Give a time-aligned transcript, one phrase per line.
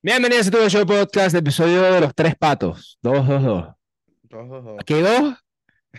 [0.00, 2.98] Bienvenidos a tu show podcast, episodio de los tres patos.
[3.02, 3.66] Dos, dos, dos.
[4.80, 5.34] Aquí dos.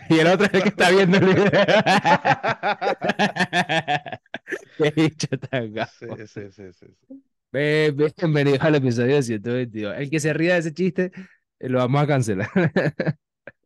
[0.08, 1.50] Y el otro es el que está viendo el video.
[4.78, 6.16] Qué bicho tan gafo.
[6.16, 7.22] Sí, sí, sí, sí, sí.
[7.52, 9.94] Ve- ve- Bienvenidos al episodio 122.
[9.98, 11.12] El que se ría de ese chiste,
[11.58, 12.48] eh, lo vamos a cancelar.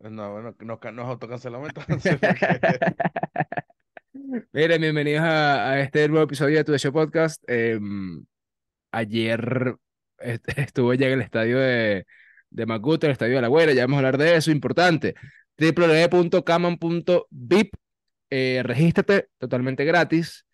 [0.01, 2.17] No, bueno, nos, nos autocancelamos entonces.
[2.19, 2.95] porque-
[4.53, 7.43] Miren, bienvenidos a, a este nuevo episodio de Tu Show Podcast.
[7.47, 8.25] Em,
[8.93, 9.77] ayer
[10.57, 12.07] estuve ya en el estadio de,
[12.51, 15.15] de Macuto, el estadio de La Güera, ya vamos a hablar de eso, importante.
[15.59, 17.75] www.caman.vip,
[18.31, 20.45] eh, regístrate totalmente gratis.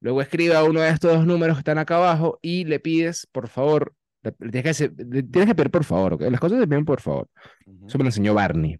[0.00, 3.26] Luego escribe a uno de estos dos números que están acá abajo y le pides,
[3.32, 6.22] por favor, le, le tienes que, hacer- le tienes que pedir por favor, ¿ok?
[6.30, 7.28] Las cosas se piden por favor.
[7.66, 7.86] Ujú.
[7.88, 8.78] Eso me lo enseñó Barney.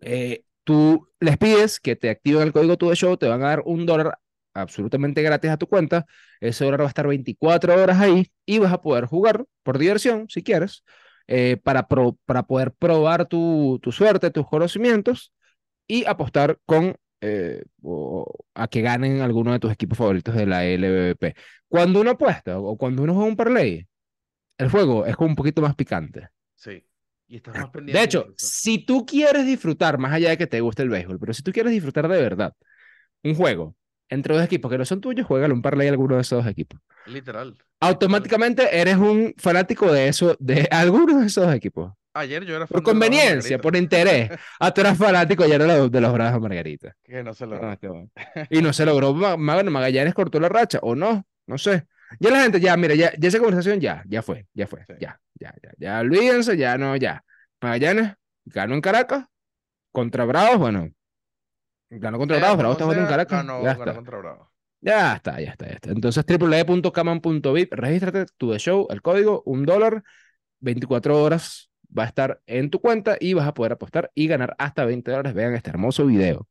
[0.00, 3.62] Eh, tú les pides que te activen el código Tu Show, te van a dar
[3.64, 4.18] un dólar
[4.60, 6.06] absolutamente gratis a tu cuenta.
[6.40, 10.26] Ese dólar va a estar 24 horas ahí y vas a poder jugar por diversión,
[10.28, 10.84] si quieres,
[11.26, 15.32] eh, para, pro- para poder probar tu, tu suerte, tus conocimientos
[15.86, 20.64] y apostar con eh, o- a que ganen alguno de tus equipos favoritos de la
[20.66, 21.34] LVP.
[21.68, 23.86] Cuando uno apuesta o cuando uno juega un parlay,
[24.58, 26.28] el juego es como un poquito más picante.
[26.54, 26.84] Sí.
[27.28, 28.46] Y estás más pendiente De hecho, incluso.
[28.46, 31.52] si tú quieres disfrutar, más allá de que te guste el béisbol, pero si tú
[31.52, 32.54] quieres disfrutar de verdad
[33.22, 33.76] un juego
[34.08, 36.50] entre dos equipos que no son tuyos, juégalo un parlay a alguno de esos dos
[36.50, 36.80] equipos.
[37.06, 37.56] Literal.
[37.80, 41.92] Automáticamente eres un fanático de eso, de alguno de esos dos equipos.
[42.14, 44.30] Ayer yo era Por conveniencia, por interés.
[44.58, 46.94] Ah, tú eras fanático ya de los, de los Bravos Margarita.
[47.04, 47.44] Que no se.
[47.44, 48.10] Ah, bueno.
[48.50, 49.14] Y no se logró.
[49.14, 51.86] Bueno, Magallanes cortó la racha, o no, no sé.
[52.18, 54.94] Ya la gente, ya, mira, ya, ya esa conversación ya, ya fue, ya fue, Sí.
[54.98, 57.22] ya, ya, ya, ya, olvídense, ya no, ya.
[57.60, 58.14] Magallanes
[58.46, 59.26] ganó en Caracas
[59.92, 60.90] contra Bravos, bueno,
[61.90, 64.18] ganó contra Sea Bravos, como Bravos está jugando en Caracas, ganó- ya ganó está, contra
[64.18, 64.52] Bravo.
[64.80, 65.90] ya está, ya está, ya está.
[65.90, 70.02] Entonces, www.caman.vip, regístrate, tu de show, el código, un dólar,
[70.60, 74.54] 24 horas va a estar en tu cuenta y vas a poder apostar y ganar
[74.58, 75.34] hasta 20 dólares.
[75.34, 76.46] Vean este hermoso video.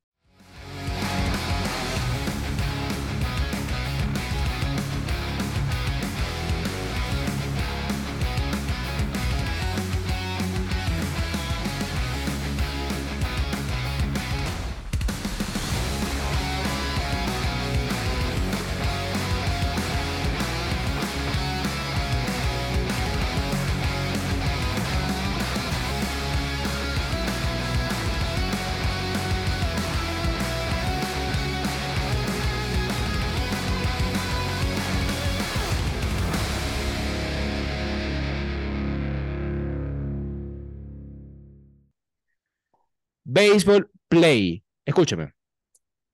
[43.37, 44.63] Baseball Play.
[44.85, 45.33] Escúchame.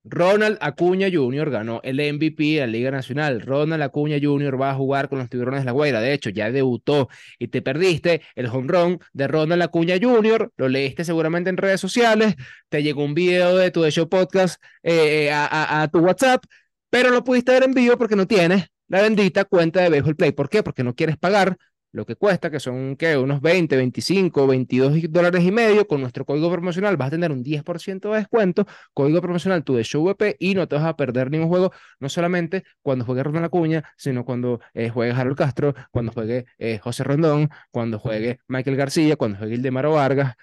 [0.06, 1.50] Ronald Acuña Jr.
[1.50, 3.40] ganó el MVP de la Liga Nacional.
[3.40, 4.60] Ronald Acuña Jr.
[4.62, 6.02] va a jugar con los Tiburones de la Guaira.
[6.02, 7.08] De hecho, ya debutó
[7.40, 10.52] y te perdiste el home run de Ronald Acuña Jr.
[10.58, 12.36] Lo leíste seguramente en redes sociales.
[12.68, 16.44] Te llegó un video de tu Show Podcast eh, a, a- a tu WhatsApp,
[16.90, 20.34] pero no pudiste ver en vivo porque no tienes la bendita cuenta de Baseball Play.
[20.34, 20.64] ¿Por qué?
[20.64, 21.56] Porque no quieres pagar
[21.94, 23.16] lo que cuesta, que son ¿qué?
[23.18, 25.88] unos 20, 25, 22 dólares y medio.
[25.88, 29.84] Con nuestro código promocional vas a tener un 10% de descuento código promocional tu de
[29.84, 33.46] show VP y no te vas a perder ningún juego, no solamente cuando juegue Ronald
[33.46, 38.76] Acuña, sino cuando eh, juegue Harold Castro, cuando juegue eh, José Rondón, cuando juegue Michael
[38.76, 40.36] García, cuando juegue Ildemaro Vargas.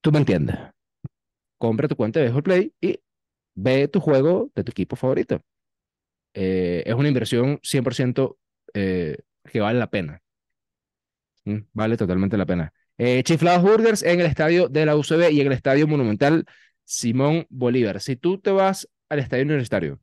[0.00, 0.56] Tú me entiendes.
[1.58, 3.00] Compra tu cuenta de Baseball Play y
[3.54, 5.40] ve tu juego de tu equipo favorito.
[6.34, 8.36] Eh, es una inversión 100%
[8.74, 10.20] eh, que vale la pena.
[11.44, 12.72] Mm, Vale totalmente la pena.
[12.96, 16.44] Eh, Chiflados Burgers en el estadio de la UCB y en el estadio Monumental
[16.84, 18.00] Simón Bolívar.
[18.00, 19.98] Si tú te vas al estadio universitario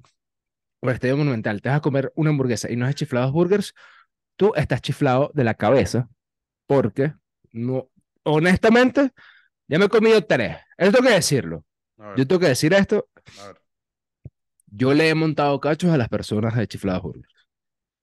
[0.81, 3.73] o al estadio Monumental, te vas a comer una hamburguesa y no es Chiflados Burgers,
[4.35, 6.09] tú estás chiflado de la cabeza
[6.67, 7.13] porque
[7.51, 7.89] no,
[8.23, 9.11] honestamente,
[9.67, 10.57] ya me he comido tres.
[10.77, 11.65] Eso tengo que decirlo.
[12.17, 13.07] Yo tengo que decir esto.
[14.67, 17.33] Yo le he montado cachos a las personas de Chiflados Burgers.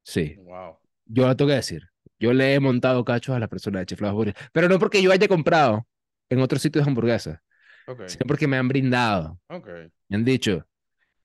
[0.04, 0.36] Sí.
[0.38, 0.78] Wow.
[1.06, 1.82] Yo lo tengo que decir.
[2.20, 4.38] Yo le he montado cachos a las personas de Chiflados Burgers.
[4.52, 5.86] Pero no porque yo haya comprado
[6.28, 7.38] en otros sitios de hamburguesas,
[7.86, 8.02] Ok.
[8.06, 9.38] sino porque me han brindado.
[9.48, 9.68] Ok.
[10.08, 10.66] Me han dicho.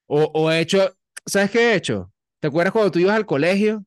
[0.07, 0.95] O, o he hecho.
[1.25, 2.11] ¿Sabes qué he hecho?
[2.39, 3.85] ¿Te acuerdas cuando tú ibas al colegio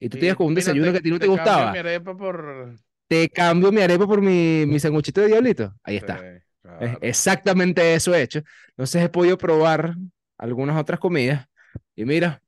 [0.00, 1.72] y tú te ibas con un Mira, desayuno que a ti no te, cambio gustaba?
[1.72, 2.78] mi arepa por.
[3.08, 5.74] Te cambio mi arepa por mi, mi sanguchito de diablito.
[5.82, 6.18] Ahí está.
[6.18, 6.98] Sí, Es claro.
[7.02, 8.40] exactamente eso he hecho.
[8.70, 9.94] Entonces he podido probar
[10.36, 11.46] algunas otras comidas
[11.96, 12.42] y mira,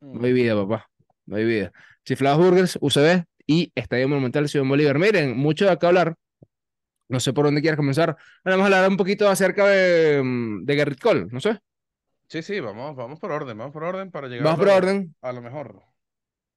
[0.00, 0.88] no hay vida, papá.
[1.26, 1.72] No hay vida.
[2.04, 4.98] Chiflados Burgers, UCB y Estadio Monumental Ciudad Bolívar.
[4.98, 6.14] Miren, mucho de acá hablar.
[7.08, 8.16] No sé por dónde quieras comenzar.
[8.44, 11.58] Vamos a hablar un poquito acerca de, mm, de Garrett Cole, no sé.
[12.28, 14.74] Sí, sí, vamos, vamos por orden, vamos por orden para llegar Vamos a por lo-
[14.76, 15.14] orden.
[15.20, 15.82] a lo mejor.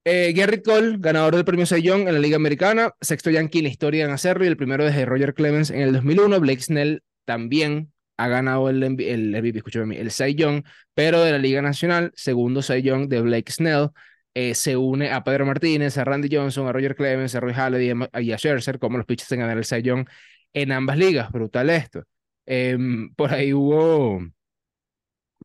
[0.06, 3.70] Eh, Garrett Cole, ganador del premio Young en la Liga Americana, sexto Yankee en la
[3.70, 6.40] historia en hacerlo y el primero desde Roger Clemens en el 2001.
[6.40, 10.64] Blake Snell también ha ganado el, el, el Cy Young,
[10.94, 13.90] pero de la Liga Nacional, segundo Cy Young de Blake Snell.
[14.34, 17.94] Eh, se une a Pedro Martínez, a Randy Johnson, a Roger Clemens, a Roy Halladay
[18.22, 20.08] y a- Scherzer como los pitchers en ganar el Young
[20.54, 21.32] en ambas ligas.
[21.32, 22.04] Brutal esto.
[22.46, 24.22] Em, por ahí hubo,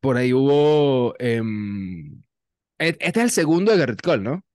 [0.01, 2.21] por ahí hubo, em,
[2.77, 4.45] e- este es el segundo de Garrett Cole, ¿no?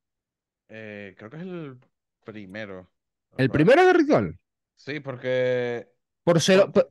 [0.69, 1.79] Eh, creo que es el
[2.25, 2.91] primero.
[3.37, 4.39] El primero de Garrett Cole.
[4.75, 5.89] Sí, porque
[6.25, 6.89] Por celo, Por-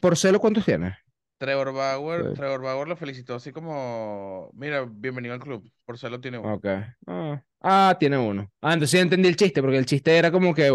[0.00, 0.96] por, celo, ¿cuántos tiene?
[1.38, 2.34] Trevor Bauer, Sí.
[2.34, 5.70] Trevor Bauer lo felicitó así como, mira, bienvenido al club.
[5.84, 6.60] Por tiene uno.
[7.06, 8.50] Ah, ah, tiene uno.
[8.60, 10.70] Ah, entonces ya entendí el chiste, porque el chiste era como que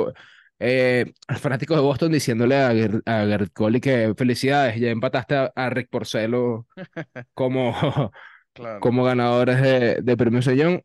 [0.60, 5.52] eh, el fanático de Boston diciéndole a, Gar- a Cole que felicidades, ya empataste a,
[5.56, 6.66] a Rick Porcello
[7.34, 7.74] como,
[8.54, 8.80] Claro.
[8.80, 10.82] como ganadores de, de premio Young.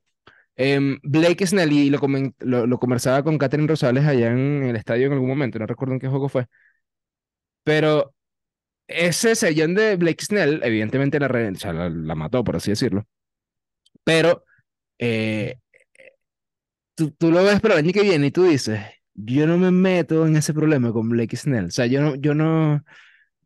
[0.57, 2.01] Em, Blake Snell, y lo,
[2.41, 5.95] lo, lo conversaba con Catherine Rosales allá en el estadio en algún momento, no recuerdo
[5.95, 6.47] en qué juego fue.
[7.65, 8.15] Pero
[8.89, 12.71] ese sellón de Blake Snell, evidentemente la, re- o sea, la, la mató, por así
[12.73, 13.07] decirlo.
[14.05, 14.45] Pero
[14.99, 15.59] eh,
[16.95, 18.81] tú, tú lo ves para el año que viene y tú dices,
[19.15, 21.67] yo no me meto en ese problema con Blake Snell.
[21.67, 22.83] O sea, yo no, yo no,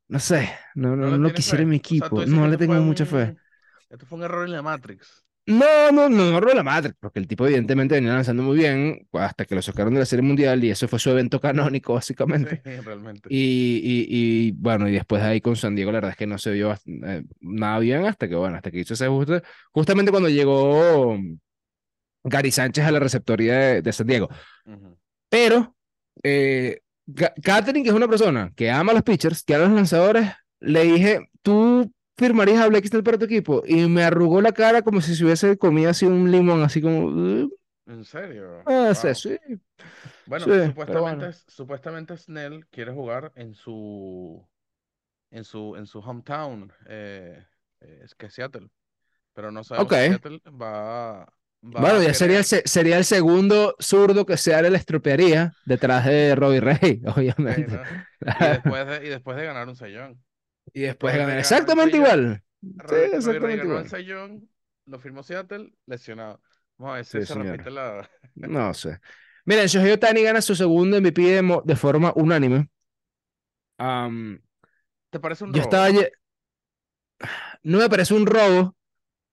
[0.09, 1.63] no sé, no, no, no lo quisiera fe?
[1.65, 2.27] en mi O sea, equipo.
[2.27, 3.23] No le tengo mucha fe.
[3.25, 3.39] un-
[3.91, 5.25] Esto fue un error en la Matrix.
[5.45, 9.09] No, no, no, no roba la madre, porque el tipo evidentemente venía lanzando muy bien
[9.13, 12.63] hasta que lo sacaron de la Serie Mundial y eso fue su evento canónico, básicamente.
[12.65, 13.29] Sí, realmente.
[13.29, 16.29] Y, y, y, bueno, y después de ahí con San Diego, la verdad es que
[16.29, 19.43] no se vio eh, nada bien hasta que, bueno, hasta que hizo ese ajuste.
[19.73, 21.19] Justamente cuando llegó
[22.23, 24.29] Gary Sánchez a la receptoría de, de San Diego.
[24.65, 24.97] Ujú.
[25.29, 25.75] Pero
[26.23, 26.81] eh,
[27.43, 30.31] Catherine, que es una persona que ama a los pitchers, que ama a los lanzadores,
[30.61, 33.63] le dije, ¿tú firmarías a Blake Snell para tu equipo?
[33.67, 37.07] Y me arrugó la cara como si se hubiese comido así un limón, así como,
[37.07, 37.51] "Uh,
[37.87, 38.67] ¿En serio?
[38.67, 39.15] ah, sí, Wow.
[39.15, 39.39] sí.
[40.25, 41.33] Bueno, Sí, supuestamente, bueno.
[41.49, 44.47] supuestamente Snell quiere jugar en su
[45.31, 47.47] en su en su hometown, eh,
[47.81, 48.71] eh, es que Seattle,
[49.35, 49.93] pero no sabemos Ok.
[49.95, 51.27] si Seattle va,
[51.65, 56.05] va Bueno, ya sería el, se- sería el segundo zurdo que Seattle le estropearía detrás
[56.07, 57.03] de Robbie Ray,
[57.47, 57.69] Sí, obviamente.
[57.69, 57.85] ¿no?
[58.35, 60.23] Y después de, y después de ganar un sellón.
[60.75, 62.43] Y después ganar exactamente igual.
[62.85, 63.95] Sí, exactamente igual.
[64.87, 66.41] Lo firmó Seattle, lesionado.
[66.79, 67.63] Vamos a ver si Sí, se señor.
[67.63, 68.09] repite la.
[68.35, 69.01] No sé.
[69.47, 72.69] Miren, Shohei Ohtani gana su segundo MVP de, de forma unánime.
[73.79, 74.41] Am,
[75.11, 75.63] ¿Te parece un yo robo?
[75.63, 75.91] estaba...
[75.91, 76.13] ye-
[77.63, 78.77] No me parece un robo,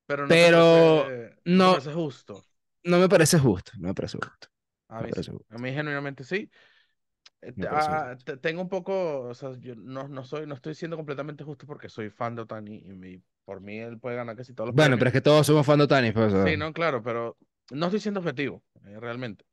[0.06, 2.46] Pero no pero parece, no no, parece justo.
[2.84, 3.72] no me parece justo.
[3.78, 4.48] No me parece justo.
[4.90, 5.48] A No me mí parece justo.
[5.50, 6.50] A mí genuinamente sí.
[6.52, 7.29] Eh, Me te- parece
[7.68, 8.24] ah, justo.
[8.26, 11.66] te- tengo un poco, o sea, yo no, no soy, no estoy siendo completamente justo
[11.68, 14.76] porque soy fan de Otani y mi- por mí él puede ganar casi todos los
[14.76, 17.38] Bueno, pero es que todos somos fan de Ohtani, pues, Sí, no, claro, pero
[17.72, 19.46] no estoy siendo objetivo, eh, realmente.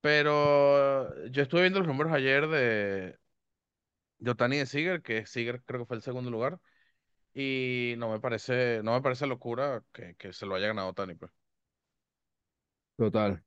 [0.00, 3.18] Pero yo estuve viendo los números ayer de,
[4.18, 6.60] de Otani y de Seager, que Seager creo que fue el segundo lugar,
[7.34, 11.14] y no me parece, no me parece locura que, que se lo haya ganado Otani,
[11.16, 11.32] pues.
[12.96, 13.42] Total,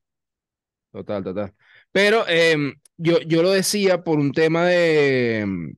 [0.97, 1.53] total, total.
[1.91, 5.39] Pero em, yo, yo lo decía por un tema de...
[5.39, 5.73] em,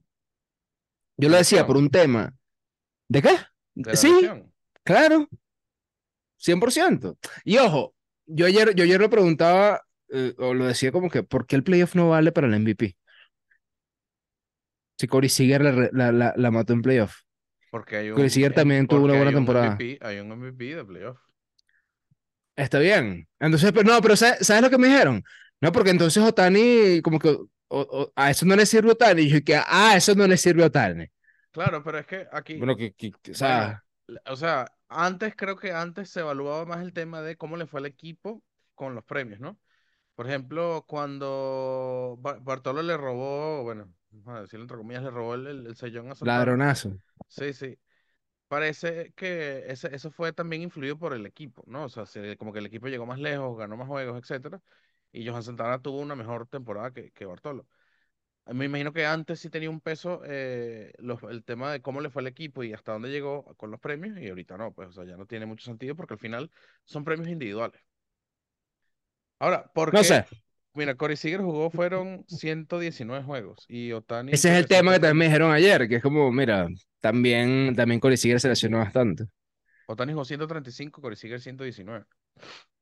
[1.17, 2.33] Yo ¿De lo decía por un tema.
[3.09, 3.37] ¿De qué?
[3.75, 4.53] ¿De Sí, lesión?
[4.83, 5.29] claro,
[6.37, 7.17] 100%.
[7.43, 7.95] Y ojo,
[8.25, 11.63] yo ayer, yo ayer lo preguntaba, eh, o lo decía como que, ¿por qué el
[11.63, 12.97] playoff no vale para el MVP?
[14.97, 17.15] Si Corey Seager la, la, la, la mató en playoff.
[17.69, 19.83] Porque hay Corey un, Seager también tuvo una buena hay temporada.
[19.83, 21.19] MVP, hay un MVP de playoff.
[22.59, 23.27] Está bien.
[23.39, 25.23] Entonces, pero no, pero ¿sabes, sabes lo que me dijeron?
[25.61, 29.21] No, porque entonces Otani, como que o- o- a eso no le sirve a Otani.
[29.23, 31.05] Y yo que, ah, eso no le sirve a Otani.
[31.51, 33.83] Claro, pero es que aquí, Bueno, que, que- que- o sea,
[34.27, 37.79] o sea, antes creo que antes se evaluaba más el tema de cómo le fue
[37.79, 38.43] al equipo
[38.75, 39.57] con los premios, ¿no?
[40.15, 45.35] Por ejemplo, cuando Ba- Bartolo le robó, bueno, vamos a decirlo entre comillas, le robó
[45.35, 46.97] el, el, el sellón a ladronazo.
[47.27, 47.77] Sí, sí.
[48.49, 51.85] Parece que ese, eso fue también influido por el equipo, ¿no?
[51.85, 54.61] O sea, se- como que el equipo llegó más lejos, ganó más juegos, etcétera,
[55.13, 57.67] y Johan Santana tuvo una mejor temporada que, que Bartolo.
[58.47, 62.09] Me imagino que antes sí tenía un peso eh, los- el tema de cómo le
[62.09, 64.91] fue al equipo y hasta dónde llegó con los premios, y ahorita no, pues, o
[64.93, 66.51] sea, ya no tiene mucho sentido porque al final
[66.85, 67.81] son premios individuales.
[69.39, 70.11] Ahora, ¿por No qué?
[70.11, 70.25] sé.
[70.79, 75.17] Mira, Corey Seager jugó, fueron 119 juegos y Otani Ese es el tema que también
[75.17, 75.25] me 130.
[75.25, 76.67] dijeron ayer, que es como, mira,
[77.01, 79.25] también, también Corey Seager se lesionó bastante.
[79.87, 82.05] O Otani jugó 135, Corey Seager 119.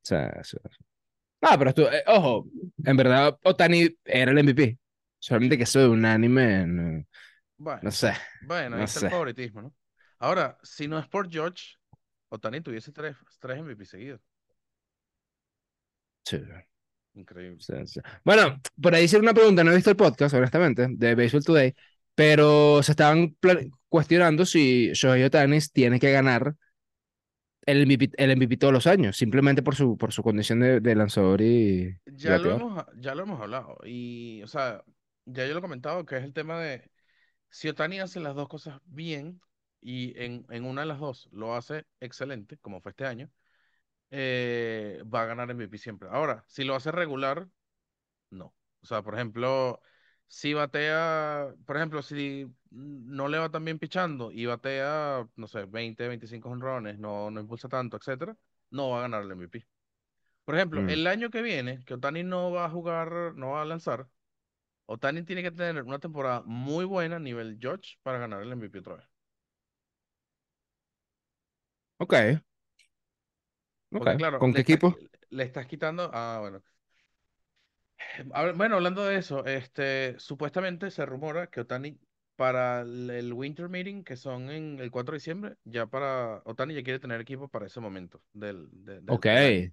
[0.01, 0.59] sea, eso-
[1.41, 2.47] Ah, pero tú, eh, ojo,
[2.83, 4.79] en verdad Otani era el MVP.
[5.19, 7.05] Solamente que soy unánime, no,
[7.57, 9.75] Bueno, no sé, bueno, ahí no está el favoritismo, ¿no?
[10.19, 11.75] Ahora, si no es por George,
[12.29, 14.21] Otani tuviese tres, tres MVP seguidos.
[16.25, 16.37] Sí,
[17.17, 17.57] Increíble.
[17.59, 17.99] sí, sí.
[18.23, 21.73] Bueno, por ahí hice una pregunta, no he visto el podcast, honestamente, de Baseball Today,
[22.13, 23.35] pero se estaban
[23.89, 26.55] cuestionando si Shohei Ohtani tiene que ganar
[27.65, 30.95] el MVP, el MVP todos los años, simplemente por su, por su condición de, de
[30.95, 33.77] lanzador y, Ya lo hemos, ya lo hemos hablado.
[33.83, 34.83] Y, o sea,
[35.25, 36.89] ya yo lo he comentado, que es el tema de
[37.49, 39.41] si Otani hace las dos cosas bien
[39.81, 43.29] y en, en una de las dos lo hace excelente, como fue este año,
[44.11, 46.09] eh, va a ganar MVP siempre.
[46.11, 47.47] Ahora, si lo hace regular,
[48.31, 48.55] no.
[48.81, 49.81] O sea, por ejemplo,
[50.27, 55.65] si batea, por ejemplo, si no le va tan bien pichando y batea, no sé,
[55.65, 58.37] 20, 25 honrones, no, no impulsa tanto, etcétera,
[58.71, 59.67] no va a ganar el MVP.
[60.45, 60.87] Por ejemplo, Mm.
[60.87, 64.09] el año que viene, que Otani no va a jugar, no va a lanzar,
[64.87, 68.79] Otani tiene que tener una temporada muy buena a nivel George para ganar el MVP
[68.79, 69.05] otra vez.
[71.99, 72.13] Ok,
[73.89, 74.95] Porque claro, ¿Con qué equipo?
[74.97, 76.63] qui- le estás quitando, ah, bueno.
[78.55, 81.99] Bueno, hablando de eso, este, supuestamente se rumora que Otani
[82.35, 86.83] para el, Winter Meeting, que son en el 4 de diciembre, ya para, Otani ya
[86.83, 89.25] quiere tener equipo para ese momento del, de- del, Ok.
[89.27, 89.63] del año.
[89.63, 89.69] O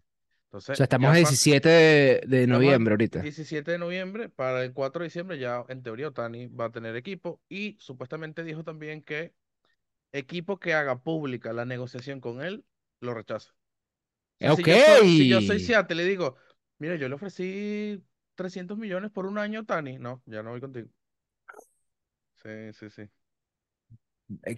[0.47, 3.21] Entonces, sea, estamos a para, 17 de, de noviembre ahorita.
[3.21, 6.97] 17 de noviembre, para el 4 de diciembre ya en teoría Otani va a tener
[6.97, 9.35] equipo y supuestamente dijo también que
[10.13, 12.65] equipo que haga pública la negociación con él,
[13.01, 13.55] lo rechaza.
[14.39, 14.67] O sea, si Ok.
[14.67, 16.37] yo soy, si yo soy Seattle, le digo,
[16.79, 18.03] mira, yo le ofrecí
[18.35, 19.99] 300 millones por un año, Tani.
[19.99, 20.89] No, ya no voy contigo.
[22.43, 23.11] Sí, sí, sí.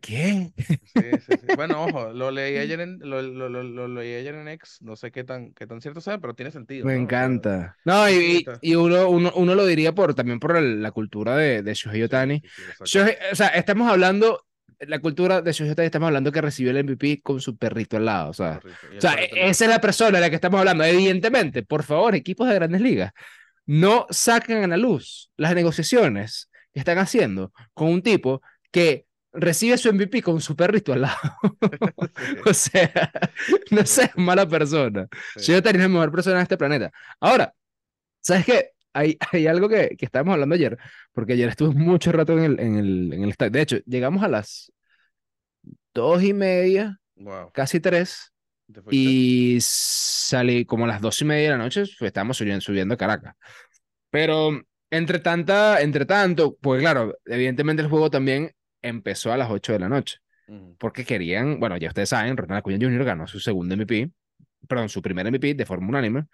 [0.01, 0.53] ¿Qué?
[0.85, 1.49] Sí, sí, sí.
[1.55, 4.97] Bueno, ojo, lo leí ayer en, lo, lo, lo, lo leí ayer en X, no
[4.97, 7.79] sé qué tan, qué tan cierto sea, pero tiene sentido, Me encanta.
[7.85, 11.63] No, y, y uno, uno, uno lo diría por, también por el- la cultura de,
[11.63, 12.03] de Shohei.
[12.85, 14.46] Shohei- o sea, estamos hablando,
[14.81, 18.31] la cultura de Shohei estamos hablando que recibió el MVP con su perrito al lado.
[18.31, 18.61] O sea,
[18.97, 20.85] o sea, e- esa es la persona de la que estamos hablando.
[20.85, 23.13] Evidentemente, por favor, equipos de grandes ligas,
[23.67, 29.77] no sacan a la luz las negociaciones que están haciendo con un tipo que recibe
[29.77, 31.17] su MVP con su perrito al lado.
[32.47, 33.11] O sea,
[33.71, 35.09] no seas mala persona.
[35.37, 35.53] sí.
[35.53, 36.91] Shohei es la mejor persona de este planeta.
[37.21, 37.53] Ahora,
[38.21, 38.71] ¿sabes qué?
[38.97, 40.79] Hay, hay algo que, que estábamos hablando ayer,
[41.13, 43.51] porque ayer estuve mucho rato en el, en el, en el estadio.
[43.53, 44.73] De hecho, llegamos a las
[45.95, 47.51] dos y media, Wow.
[47.53, 48.33] casi tres,
[48.91, 52.95] y salí como a las dos y media de la noche, pues, estábamos subiendo, subiendo
[52.95, 53.35] a Caracas.
[54.11, 54.61] Pero
[54.91, 59.81] entre tanta, entre tanto, pues claro, evidentemente el juego también empezó a las 8 de
[59.81, 60.77] la noche, Ujú.
[60.79, 63.05] porque querían, bueno, ya ustedes saben, Ronald Acuña Jr.
[63.05, 64.11] ganó su segundo MVP,
[64.69, 66.27] perdón, su primer MVP de forma unánime,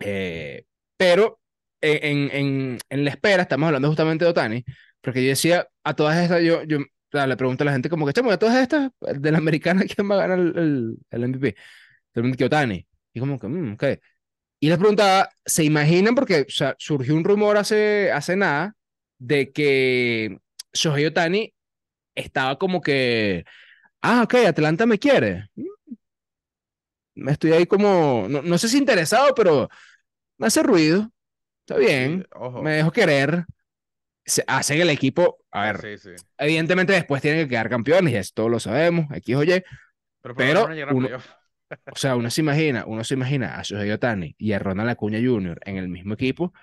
[0.00, 0.64] eh,
[0.96, 1.40] pero
[1.84, 4.64] en, en, en la espera, estamos hablando justamente de Otani,
[5.00, 6.78] porque yo decía, a todas estas, yo, yo
[7.12, 10.10] le pregunto a la gente como que, chamo, a todas estas, de la americana, ¿quién
[10.10, 11.56] va a ganar el, el, el MVP?
[12.16, 12.86] Mundo que Otani.
[13.12, 13.84] Y como que, mm, ok.
[14.60, 16.14] Y les preguntaba, ¿se imaginan?
[16.14, 18.74] Porque o sea, surgió un rumor hace, hace nada
[19.18, 20.38] de que
[20.72, 21.54] Shohei Otani
[22.14, 23.44] estaba como que,
[24.02, 25.48] ah, ok, Atlanta me quiere.
[25.56, 29.68] Mm, Estoy ahí como, no, no sé si interesado, pero
[30.38, 31.10] me hace ruido.
[31.66, 32.62] Está bien, ojo.
[32.62, 33.44] me dejo querer.
[34.26, 36.24] Se, hacen el equipo, a ver, sí, sí.
[36.38, 39.62] evidentemente después tienen que quedar campeones, y eso todos lo sabemos, X o Y,
[40.36, 41.08] Pero uno,
[41.92, 45.18] o sea, uno se imagina, uno se imagina a Shohei Ohtani y a Ronald Acuña
[45.22, 45.60] Jr.
[45.64, 46.54] en el mismo equipo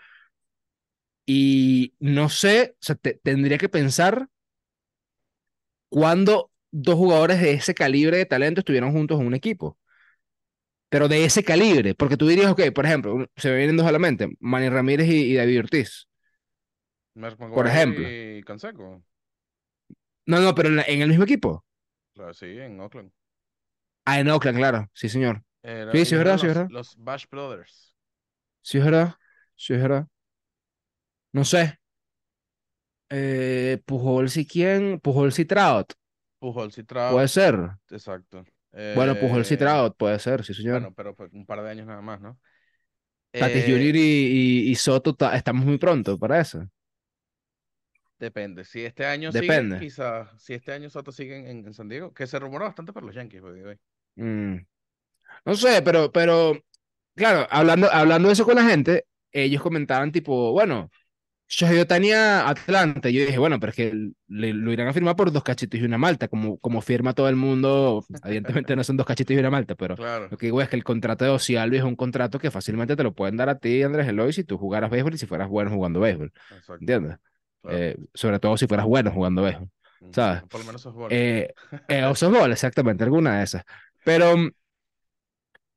[1.26, 4.28] y no sé, o sea, te- tendría que pensar
[5.90, 9.78] cuándo dos jugadores de ese calibre de talento estuvieron juntos en un equipo.
[10.92, 13.94] Pero de ese calibre, porque tú dirías, ok, por ejemplo, se me vienen dos a
[13.94, 16.08] la mente, Manny Ramírez y, y David Ortiz,
[17.54, 18.10] por ejemplo.
[18.10, 19.04] McGuire y Canseco.
[20.26, 21.64] No, no, pero en, la- en el mismo equipo.
[22.14, 23.12] Claro, sí, en Oakland.
[24.06, 25.44] Ah, en Oakland, claro, sí, señor.
[25.92, 26.72] Sí, sí, es verdad, sí, es verdad.
[26.72, 27.96] los Bash Brothers.
[28.62, 29.16] Sí, es verdad,
[29.56, 30.08] sí, es verdad.
[31.34, 31.66] No sé.
[33.10, 35.94] Eh, Pujols y quién, Pujols y Trout,
[36.40, 37.28] Pujols y puede Trout.
[37.28, 37.72] ser.
[37.90, 38.46] Exacto.
[38.94, 40.82] Bueno, Pujols y Eh, Trout, puede ser, sí, señor.
[40.82, 42.40] bueno, pero fue un par de años nada más, ¿no?
[43.38, 43.96] Tatis Eh, Jr.
[43.96, 44.00] y,
[44.68, 46.68] y- y Soto ta- estamos muy pronto para eso.
[48.20, 48.64] depende.
[48.66, 49.76] Si este año Depende.
[49.76, 50.30] siguen, quizás.
[50.42, 53.16] Si este año Soto sigue en, en San Diego, que se rumoró bastante por los
[53.16, 53.78] Yankees, way.
[54.16, 54.58] Mm,
[55.46, 56.60] No sé, pero, pero,
[57.16, 60.92] claro, hablando, hablando de eso con la gente, ellos comentaban tipo, bueno,
[61.54, 63.10] Shohei Ohtani a Atlanta.
[63.10, 63.94] Yo dije, bueno, pero es que
[64.30, 67.28] le- lo irán a firmar por dos cachitos y una malta, como, como firma todo
[67.28, 68.06] el mundo.
[68.24, 70.78] Evidentemente no son dos cachitos y una malta, pero Claro, lo que digo es que
[70.78, 73.84] el contrato de Albies es un contrato que fácilmente te lo pueden dar a ti,
[73.84, 76.76] Andrés Eloy, si tú jugaras béisbol y si fueras bueno jugando béisbol, exacto.
[76.80, 77.18] ¿entiendes?
[77.62, 77.78] Claro.
[77.78, 79.70] Eh, sobre todo si fueras bueno jugando béisbol.
[80.00, 80.44] Mm, ¿sabes?
[80.44, 81.10] Por lo menos softball.
[81.12, 81.54] Eh,
[81.90, 83.64] eh, o softball, exactamente, alguna de esas.
[84.06, 84.36] Pero,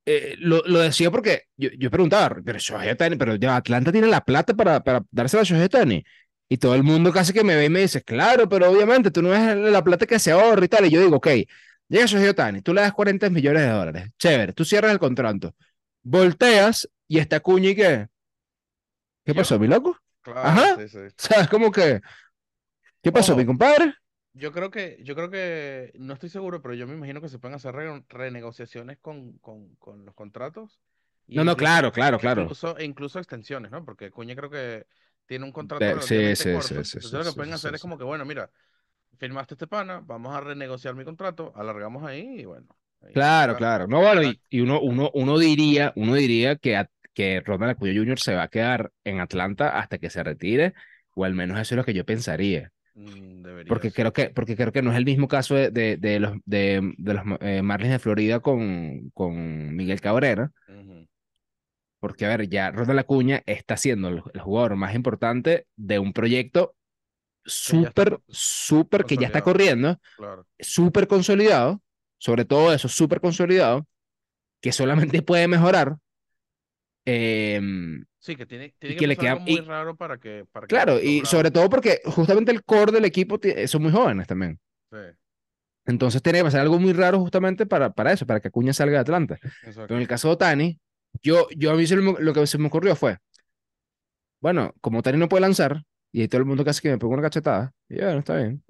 [0.06, 4.23] eh, lo, lo decía porque yo, yo preguntaba, pero Shohei pero ya Atlanta tiene la
[4.25, 6.04] plata para, para dársela a Shohei Ohtani.
[6.49, 9.23] Y todo el mundo casi que me ve y me dice, claro, pero obviamente tú
[9.23, 10.87] no ves la plata que se ahorra y tal.
[10.87, 11.28] Y yo digo, ok,
[11.88, 15.54] llega Shohei Ohtani, tú le das 40 millones de dólares, chévere, tú cierras el contrato,
[16.02, 18.06] volteas y está Cuña y qué.
[19.25, 19.34] ¿Qué ¿Yo?
[19.34, 19.99] pasó, mi loco?
[20.23, 20.76] Claro, Ajá.
[20.76, 20.99] sí, sí.
[21.16, 21.49] ¿Sabes?
[21.49, 22.00] Como que,
[23.02, 23.40] ¿qué pasó, Ojo.
[23.40, 23.94] mi compadre?
[24.36, 27.38] Yo creo que, yo creo que, no estoy seguro, pero yo me imagino que se
[27.38, 30.80] pueden hacer re- renegociaciones con, con, con los contratos.
[31.26, 32.48] y No, no, claro, claro, claro.
[32.48, 33.84] incluso, incluso extensiones, ¿no?
[33.84, 34.86] Porque Cuña creo que
[35.26, 36.80] tiene un contrato De- sí, sí, corto.
[36.84, 38.50] sí, sí, Entonces lo que pueden hacer es como que, bueno, mira,
[39.18, 42.68] firmaste este pana, vamos a renegociar mi contrato, alargamos ahí y bueno.
[43.02, 43.86] ahí Claro, claro.
[43.86, 47.92] No, bueno, y, y uno, uno, uno diría, uno diría que, a- que Ronald Acuña
[47.94, 48.18] Jr.
[48.18, 50.74] se va a quedar en Atlanta hasta que se retire,
[51.14, 52.72] o al menos eso es lo que yo pensaría.
[52.94, 53.92] Mm, debería Porque ser.
[53.92, 56.92] creo que, porque creo que no es el mismo caso de, de, de los, de,
[56.98, 60.52] de los eh, Marlins de Florida con, con Miguel Cabrera.
[62.00, 66.12] Porque, a ver, ya Ronald Acuña está siendo el, el jugador más importante de un
[66.12, 66.74] proyecto
[67.44, 70.46] súper, súper, que ya está corriendo, Claro.
[70.58, 71.82] súper consolidado,
[72.18, 73.86] sobre todo eso, súper consolidado,
[74.62, 75.96] que solamente puede mejorar.
[77.04, 80.18] Em, Sí, que tiene, tiene que que le pasar algo queda, muy y raro para
[80.18, 83.92] que, para que claro, y sobre todo porque justamente el core del equipo son muy
[83.92, 84.58] jóvenes también.
[84.90, 84.99] Sí,
[85.87, 88.94] Entonces tiene que pasar algo muy raro justamente para, para eso, para que Acuña salga
[88.94, 89.38] de Atlanta.
[89.40, 89.94] Pero exacto.
[89.96, 90.80] en el caso de Otani,
[91.23, 93.18] yo, yo a mí se me- lo que se me ocurrió fue,
[94.40, 95.82] bueno, como Otani no puede lanzar,
[96.12, 98.62] y ahí todo el mundo casi que me pone una cachetada, y bueno, está bien.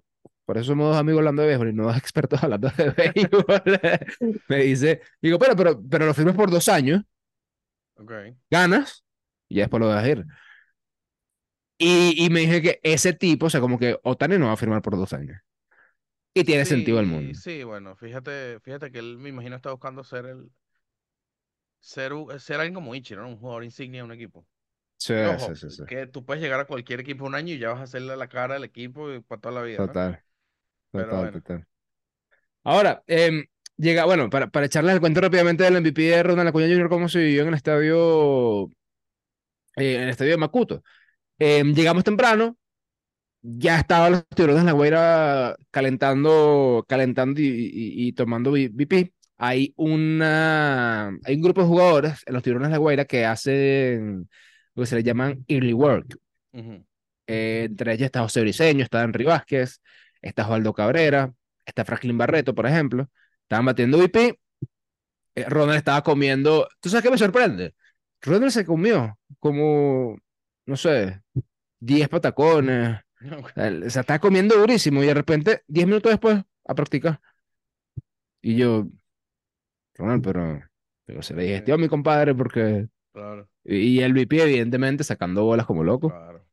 [0.47, 3.63] Por eso somos dos amigos hablando de béisbol y no dos expertos hablando de béisbol.
[4.49, 7.03] me dice, digo, pero, pero, pero lo firmas por dos años,
[7.99, 8.35] Ok.
[8.51, 9.05] ganas,
[9.49, 10.27] y ya después lo dejas ir.
[11.79, 14.57] Y, y me dije que ese tipo, o sea, como que Otani no va a
[14.57, 15.41] firmar por dos años.
[16.35, 17.41] Y tiene sentido el Sí, mundo.
[17.41, 20.51] sí, bueno, fíjate, fíjate que él me imagino está buscando ser el
[21.81, 23.29] ser, ser alguien como Ichiro, ¿no?
[23.29, 24.47] Un jugador insignia de un equipo.
[24.99, 25.83] Sí, sí, ojo, sí, sí.
[25.87, 28.29] que tú puedes llegar a cualquier equipo un año y ya vas a hacerle la
[28.31, 30.01] cara al equipo y para toda la vida, ¿no?
[30.01, 30.21] Total,
[30.95, 31.67] Pero total, bueno, total.
[32.65, 33.45] Ahora, em,
[33.77, 37.09] llega, bueno, para, para echarles el cuento rápidamente del MVP de Ronald Acuña Jr., cómo
[37.09, 38.69] se vivió en el estadio,
[39.77, 40.83] eh, en el estadio de Macuto.
[41.39, 42.59] Em, llegamos temprano,
[43.43, 49.15] ya estaban los tiburones de la Guaira calentando, calentando y, y- y tomando VP.
[49.39, 54.29] Hay una, hay un grupo de jugadores en los tiburones de la Guaira que hacen
[54.75, 56.19] lo que se le llaman early work.
[56.53, 56.85] ujú,
[57.27, 59.81] Eh, entre ellos está José Briceño, está Henry Vázquez,
[60.23, 61.33] está Osvaldo Cabrera,
[61.65, 63.09] está Franklin Barreto, por ejemplo.
[63.45, 64.39] Estaban batiendo VP.
[65.37, 66.69] Eh, Ronald estaba comiendo.
[66.81, 67.75] ¿Tú sabes qué me sorprende?
[68.23, 70.19] Ronald se comió como,
[70.67, 71.23] no sé,
[71.81, 73.01] 10 patacones.
[73.41, 73.49] O
[73.91, 77.21] sea, estaba comiendo durísimo y de repente, 10 minutos después, a practicar.
[78.43, 78.87] Y yo,
[79.97, 80.63] Ronald, pero,
[81.07, 82.89] pero se le digestió a mi compadre porque.
[83.13, 86.09] Claro, Y el VP, evidentemente, sacando bolas como loco.
[86.09, 86.45] claro.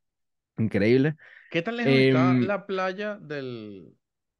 [0.58, 1.16] Increíble.
[1.50, 3.94] ¿Qué lejos está Em, la playa del,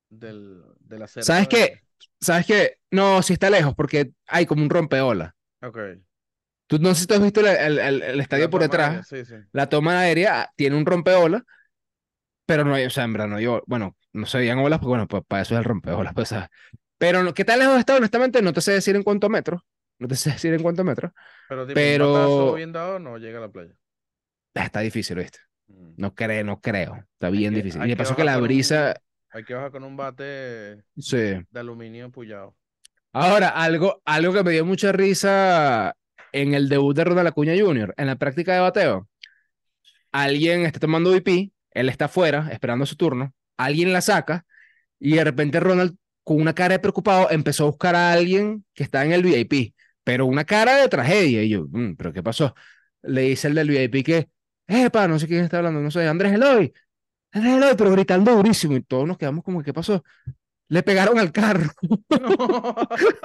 [0.10, 1.82] del, de la cerca ¿Sabes qué?
[2.20, 2.78] ¿Sabes qué?
[2.92, 5.36] No, sí está lejos porque hay como un rompeola.
[5.62, 6.02] Ok,
[6.68, 9.08] Tú no sé si tú has visto el, el- el- el estadio la por detrás.
[9.08, 9.36] sí, sí.
[9.52, 11.44] La toma aérea tiene un rompeola,
[12.46, 14.80] pero no hay, o sea, en verdad no hay, o- bueno, no se veían olas,
[14.80, 16.50] pues bueno, pues para eso es el rompeolas, pues, ¿sabes?
[16.98, 17.96] Pero no- ¿qué tan lejos está?
[17.98, 19.62] Honestamente, no te sé decir en cuántos metros.
[20.00, 21.12] No te sé decir en cuántos metros.
[21.48, 23.76] Pero batazo Pero bien dado no llega a la playa.
[24.54, 25.40] está difícil, ¿viste?
[25.68, 25.94] Mm.
[25.98, 26.96] No creo, no creo.
[27.14, 27.84] Está Hay bien que, difícil.
[27.84, 28.96] Y me pasó que la brisa,
[29.32, 31.18] hay que bajar con un bate sí.
[31.18, 32.56] de aluminio empullado.
[33.14, 35.96] Ahora, algo, algo que me dio mucha risa
[36.32, 39.10] en el debut de Ronald Acuña Jr., en la práctica de bateo,
[40.12, 44.46] alguien está tomando VP, él está afuera esperando su turno, alguien la saca
[45.00, 48.84] y de repente Ronald, con una cara de preocupado, empezó a buscar a alguien que
[48.84, 51.44] está en el VIP, pero una cara de tragedia.
[51.44, 52.56] Y yo, "Mm, ¿pero qué pasó?
[53.02, 54.30] Le dice el del VIP que,
[54.68, 56.72] epa, no sé quién está hablando, no sé, Andrés Eloy,
[57.32, 60.04] pero gritando durísimo y todos nos quedamos como, ¿qué pasó?
[60.70, 61.70] Le pegaron al carro.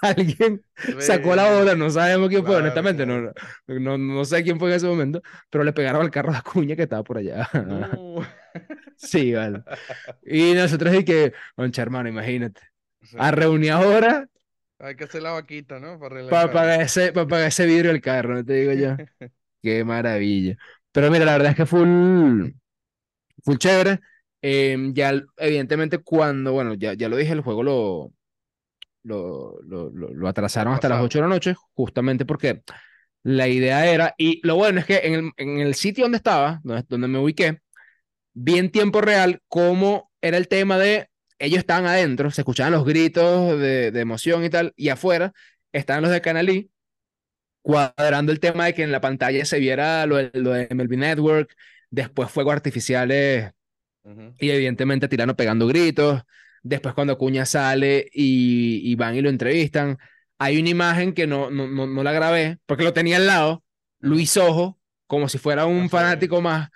[0.00, 0.62] Alguien
[1.00, 3.04] sacó la bola, no sabemos quién fue, claro, honestamente, claro.
[3.04, 3.32] no,
[3.80, 6.76] no, no sé quién fue en ese momento, pero le pegaron al carro de Acuña
[6.76, 7.48] que estaba por allá.
[7.66, 8.20] No.
[8.98, 9.62] Sí, vale.
[10.24, 12.62] Y nosotros y que, concha hermano, imagínate,
[13.02, 13.16] Sí.
[13.20, 14.26] a reunir ahora
[14.78, 15.98] Hay que hacer la vaquita, ¿no?
[16.00, 18.96] Para para pagar ese, para pagar ese vidrio del carro, te digo yo.
[19.62, 20.56] Qué maravilla.
[20.96, 22.52] Pero mira, la verdad es que full,
[23.44, 24.00] full chévere.
[24.40, 28.12] Em, ya, evidentemente, cuando, bueno, ya, ya lo dije, el juego lo,
[29.02, 31.06] lo, lo, lo, lo atrasaron hasta las Pasaron.
[31.06, 32.62] 8 de la noche, justamente porque
[33.24, 36.62] la idea era, y lo bueno es que en el, en el sitio donde estaba,
[36.64, 37.60] donde, donde me ubiqué,
[38.32, 42.86] vi en tiempo real cómo era el tema de ellos estaban adentro, se escuchaban los
[42.86, 45.34] gritos de, de emoción y tal, y afuera
[45.72, 46.70] estaban los de Canalí
[47.66, 50.96] cuadrando el tema de que en la pantalla se viera lo, de- lo de MLB
[50.96, 51.54] Network,
[51.90, 53.52] después fuegos artificiales
[54.38, 56.22] y evidentemente Tirano pegando gritos.
[56.62, 59.98] Después cuando Acuña sale y, y van y lo entrevistan,
[60.38, 63.64] hay una imagen que no, no, no, no la grabé porque lo tenía al lado,
[64.00, 66.70] Luis Ojo, como si fuera un fanático más,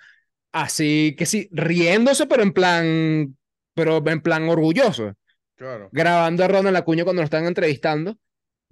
[0.51, 3.37] así que sí, riéndose, pero en plan,
[3.73, 5.13] pero en plan orgulloso,
[5.55, 5.89] Claro.
[5.91, 8.17] grabando a Ronald Acuña cuando lo están entrevistando.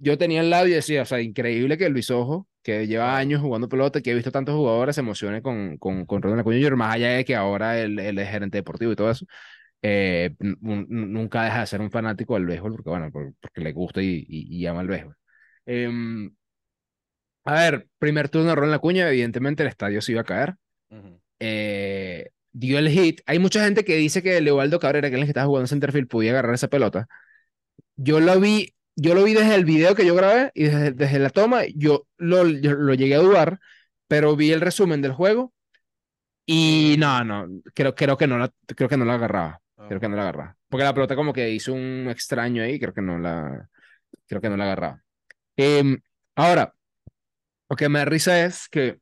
[0.02, 3.42] Yo tenía al lado y decía, o sea, increíble que Luis Ojo, que lleva años
[3.42, 6.76] jugando pelota, que he visto tantos jugadores, se emocione con, con, con Ronald Acuña Jr.,
[6.76, 9.26] más allá de que ahora él, él es gerente deportivo y todo eso.
[9.82, 14.02] eh, nunca deja de ser un fanático del béisbol, porque bueno, por- porque le gusta
[14.02, 15.16] y, y, y ama el béisbol.
[15.66, 16.32] Em,
[17.44, 20.54] a ver, primer turno de Ronald Acuña, evidentemente el estadio se iba a caer.
[21.40, 23.22] Eh, dio el hit.
[23.26, 25.68] Hay mucha gente que dice que Leobaldo Cabrera, que es el que estaba jugando en
[25.68, 27.08] centerfield, podía agarrar esa pelota.
[27.96, 31.18] Yo lo vi, yo lo vi desde el video que yo grabé y desde, desde
[31.18, 33.60] la toma, yo lo, yo lo llegué a dudar,
[34.08, 35.52] pero vi el resumen del juego
[36.46, 39.60] y no, no, creo, creo que no la, creo que no la agarraba.
[39.88, 40.56] Creo que no la agarraba.
[40.68, 43.68] Porque la pelota como que hizo un extraño ahí, creo que no la,
[44.26, 45.02] creo que no la agarraba.
[45.56, 46.00] Em,
[46.34, 46.74] ahora,
[47.68, 48.98] lo que me da risa es que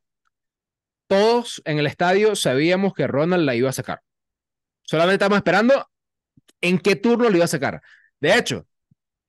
[1.07, 4.01] todos en el estadio sabíamos que Ronald la iba a sacar.
[4.83, 5.89] Solamente estábamos esperando
[6.61, 7.81] en qué turno lo iba a sacar.
[8.19, 8.67] De hecho,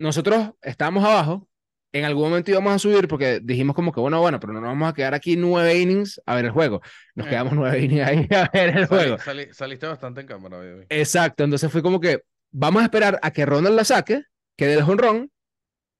[0.01, 1.47] nosotros estábamos abajo,
[1.93, 4.71] en algún momento íbamos a subir porque dijimos como que, bueno, bueno, pero no nos
[4.71, 6.81] vamos a quedar aquí nueve innings a ver el juego.
[7.15, 7.31] Nos Eh.
[7.31, 9.19] quedamos nueve innings ahí a ver el Sali- juego.
[9.19, 10.87] sali- saliste bastante en cámara, baby.
[10.89, 14.23] Exacto, entonces fue como que vamos a esperar a que Ronald la saque,
[14.57, 15.31] que dé el jonrón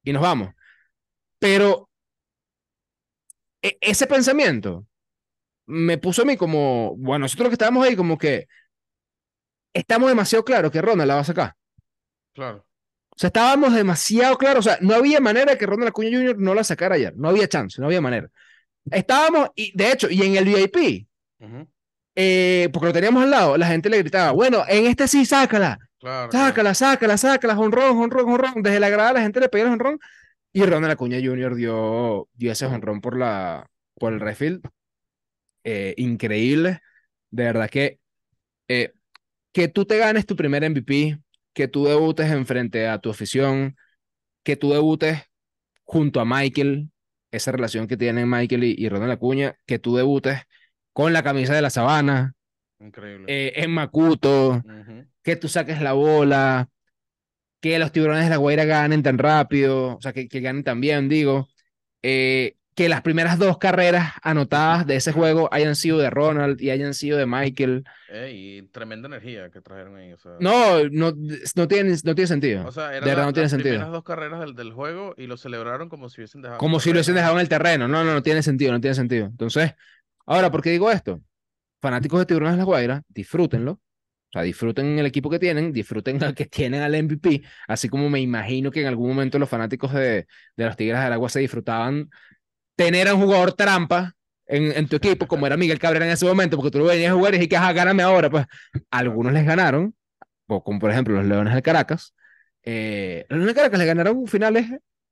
[0.03, 0.49] y nos vamos.
[1.39, 1.89] Pero
[3.61, 4.85] e- ese pensamiento
[5.67, 8.47] me puso a mí como, bueno, nosotros que estábamos ahí como que
[9.73, 11.53] estamos demasiado claros que Ronald la va a sacar.
[12.33, 12.65] Claro.
[13.11, 16.37] O sea, estábamos demasiado claros, o sea, no había manera que Ronald Acuña Jr.
[16.39, 18.29] no la sacara ayer, no había chance, no había manera.
[18.89, 21.07] Estábamos, y de hecho, y en el VIP,
[21.39, 21.67] Ujú.
[22.15, 25.77] eh, porque lo teníamos al lado, la gente le gritaba, bueno, en este sí, sácala,
[25.99, 26.29] Claro.
[26.29, 26.47] claro.
[26.47, 28.63] sácala, sácala, sácala, honrón, honrón, honrón.
[28.63, 29.99] Desde la grada la gente le pedía el honrón
[30.51, 31.53] y Ronald Acuña Jr.
[31.53, 33.67] dio, dio ese honrón por, la,
[33.99, 34.61] por el refield.
[35.63, 36.81] Eh, increíble.
[37.29, 37.99] De verdad que
[38.67, 38.93] eh,
[39.53, 41.19] que tú te ganes tu primer MVP,
[41.53, 43.75] que tú debutes en frente a tu afición,
[44.43, 45.23] que tú debutes
[45.83, 46.91] junto a Michael,
[47.31, 50.41] esa relación que tienen Michael y, y Ronald Acuña, que tú debutes
[50.93, 52.33] con la camisa de la sabana,
[52.79, 53.25] Increíble.
[53.27, 55.05] eh, en Macuto, Ujú.
[55.23, 56.69] que tú saques la bola,
[57.59, 60.81] que los tiburones de la Guaira ganen tan rápido, o sea, que, que ganen tan
[60.81, 61.47] bien, digo,
[62.01, 66.69] eh, que las primeras dos carreras anotadas de ese juego hayan sido de Ronald y
[66.69, 67.83] hayan sido de Michael.
[68.09, 70.13] Eh, y tremenda energía que trajeron ahí.
[70.13, 71.13] O sea, No, no,
[71.55, 72.65] no tiene, no tiene sentido.
[72.65, 73.71] o sea de eran verdad la- no tiene las sentido.
[73.73, 76.59] primeras dos carreras del, del juego y lo celebraron como si hubiesen dejado.
[76.59, 77.87] Como si lo hubiesen dejado en el terreno.
[77.89, 79.25] No, no, no tiene sentido, no tiene sentido.
[79.25, 79.73] Entonces,
[80.25, 81.21] ahora, ¿por qué digo esto?
[81.81, 83.71] Fanáticos de Tiburones de la Guaira, disfrútenlo.
[83.73, 88.09] O sea, disfruten el equipo que tienen, disfruten al que tienen al MVP, así como
[88.09, 91.41] me imagino que en algún momento los fanáticos de, de los Tigres del Agua se
[91.41, 92.09] disfrutaban
[92.85, 94.13] tener a un jugador trampa
[94.47, 97.11] en, en tu equipo, como era Miguel Cabrera en ese momento, porque tú lo venías
[97.11, 98.29] a jugar y dijiste, ajá, gáname ahora.
[98.29, 98.45] Pues
[98.91, 99.95] algunos les ganaron,
[100.47, 102.13] como por ejemplo los Leones del Caracas.
[102.63, 104.67] Eh, los Leones del Caracas le ganaron finales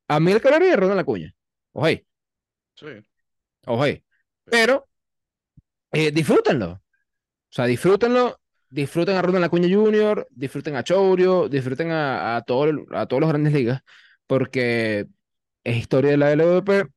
[0.07, 1.33] a Miguel Cabrera y a Ronald Acuña.
[1.73, 2.05] Ojo ahí,
[2.75, 2.87] Sí.
[3.67, 4.03] ojo ahí.
[4.45, 4.87] Pero
[5.91, 6.71] eh, disfrútenlo.
[6.73, 6.81] O
[7.51, 8.39] sea, disfrútenlo.
[8.71, 13.29] Disfruten a Ronald Acuña Jr., disfruten a Chourio, disfruten a, a, todo, a todos los
[13.29, 13.81] grandes ligas,
[14.27, 15.07] porque
[15.63, 16.87] es historia de la LVP.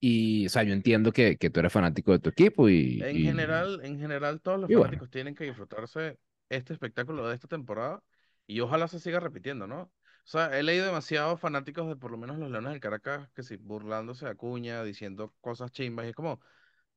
[0.00, 3.20] Y, o sea, yo entiendo que, que tú eres fanático de tu equipo y, En
[3.20, 4.96] y- general, en general, todos los y bueno.
[4.96, 8.02] fanáticos tienen que disfrutarse este espectáculo de esta temporada
[8.46, 9.82] y ojalá se siga repitiendo, ¿no?
[9.82, 9.92] O
[10.28, 13.56] sea, he leído demasiados fanáticos de por lo menos los Leones del Caracas que sí,
[13.56, 16.40] burlándose de Acuña, diciendo cosas chimbas y es como,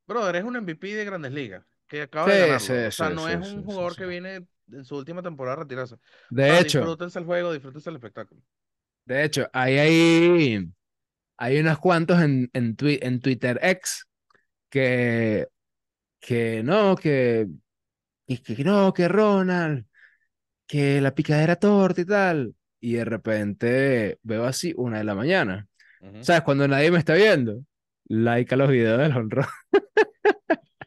[0.06, 2.68] brother, es un MVP de Grandes Ligas que acaba de Sí, ganarlo.
[2.68, 5.60] sí, o sea, sí, no es un jugador que viene en su última temporada a
[5.64, 5.96] retirarse.
[5.96, 8.42] O De sea, hecho, disfrútense el juego, disfrútense el espectáculo.
[9.04, 10.68] de hecho, ahí hay,
[11.40, 14.06] hay unos cuantos en, en, twi- en Twitter X
[14.70, 15.48] que,
[16.20, 17.48] que no, que,
[18.26, 19.86] y que no, que Ronald,
[20.66, 22.54] que la picadera torta y tal.
[22.80, 25.68] Y de repente veo así una de la mañana.
[26.00, 26.18] Ujú.
[26.20, 26.42] ¿Sabes?
[26.42, 27.64] Cuando nadie me está viendo,
[28.06, 29.46] like a los videos del honrón.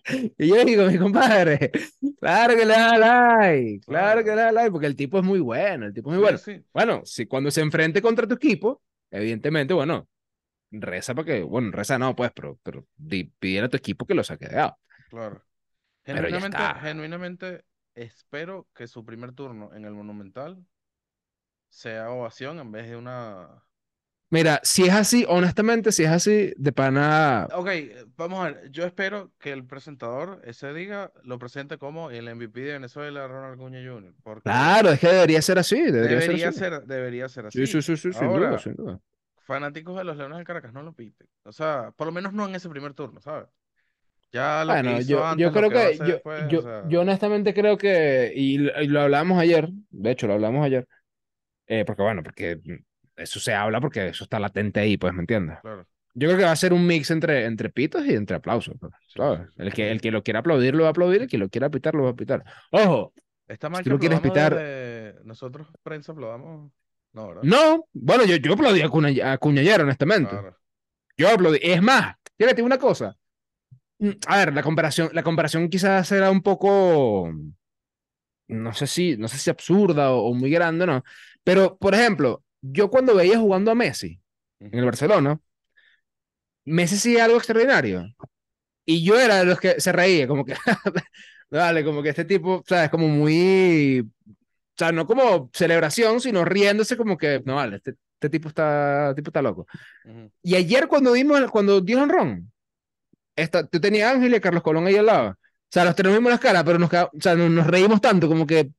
[0.38, 1.72] Y yo digo, mi compadre,
[2.20, 5.40] claro que le da like, claro que le da like, porque el tipo es muy
[5.40, 6.38] bueno, el tipo es muy Sí, bueno.
[6.38, 10.08] sí, Bueno, si cuando se enfrente contra tu equipo, evidentemente, bueno,
[10.74, 12.86] reza para que, bueno, reza no, pues, pero, pero
[13.40, 14.74] pídele a tu equipo que lo saque de out.
[15.10, 15.44] claro.
[16.06, 20.66] Genuinamente, genuinamente espero que su primer turno en el Monumental
[21.70, 23.64] sea ovación en vez de una...
[24.30, 27.48] Mira, si es así, honestamente, si es así, de pana.
[27.52, 27.70] Ok,
[28.18, 32.62] vamos a ver, yo espero que el presentador ese diga lo presente como el MVP
[32.62, 34.16] de Venezuela, Ronald Acuña Jr.
[34.24, 35.82] Porque Claro, es que debería ser así.
[35.82, 36.60] Debería, debería ser así.
[36.60, 37.68] ser, debería ser Sí, así.
[37.68, 39.00] sí, sí, sí, sin Ahora, duda, sin duda.
[39.44, 41.28] Fanáticos de los Leones del Caracas no lo piten.
[41.44, 43.48] O sea, por lo menos no en ese primer turno, ¿sabes?
[44.34, 46.62] Ya lo que Bueno, hizo yo, antes, yo creo que que, yo, después, o yo,
[46.62, 50.66] sea, yo honestamente creo que, y, lo y lo hablamos ayer, de hecho lo hablamos
[50.66, 50.88] ayer,
[51.68, 52.60] eh, porque bueno, porque
[53.18, 55.58] eso se habla porque eso está latente ahí, pues, ¿me entiendes?
[55.62, 55.88] claro.
[56.16, 58.94] Yo creo que va a ser un mix entre, entre pitos y entre aplausos, pues,
[59.08, 59.42] Sí, ¿sabes?
[59.48, 59.60] sí, sí.
[59.60, 61.70] El que, el que lo quiera aplaudir lo va a aplaudir, el que lo quiera
[61.72, 62.44] pitar lo va a pitar.
[62.72, 63.14] Ojo,
[63.48, 66.72] Está si mal tú que lo quieres pitar, desde- Nosotros, prensa, aplaudamos.
[67.14, 67.44] No, ¿verdad?
[67.44, 70.30] no, bueno, yo, yo aplaudí a Cunha, a Cunha ayer, honestamente.
[70.32, 70.58] Claro.
[71.18, 71.60] Yo aplaudí.
[71.62, 73.18] Es más, fíjate una cosa.
[74.00, 77.32] Mm, A ver, la comparación, la comparación quizás era un poco,
[78.48, 81.04] no sé si, no sé si absurda o, o muy grande, ¿no?
[81.44, 84.20] Pero, por ejemplo, yo cuando veía jugando a Messi
[84.60, 84.86] en el.
[84.86, 85.40] Barcelona,
[86.66, 88.06] Messi hacía algo extraordinario.
[88.86, 90.56] Y yo era de los que se reía, como que,
[91.52, 92.90] vale, como que este tipo, ¿sabes?
[92.92, 94.10] Como muy,
[94.76, 99.14] o sea, no como celebración, sino riéndose como que, no vale, este, este tipo está,
[99.16, 99.68] tipo está loco.
[100.06, 100.32] Ujú.
[100.42, 102.52] Y ayer cuando dimos, cuando dio Ron,
[103.36, 105.30] esta, tú tenías a Ángel y a Carlos Colón ahí al lado.
[105.32, 105.36] O
[105.70, 108.70] sea, los tenemos las caras, pero nos, o sea, nos, nos reímos tanto como que,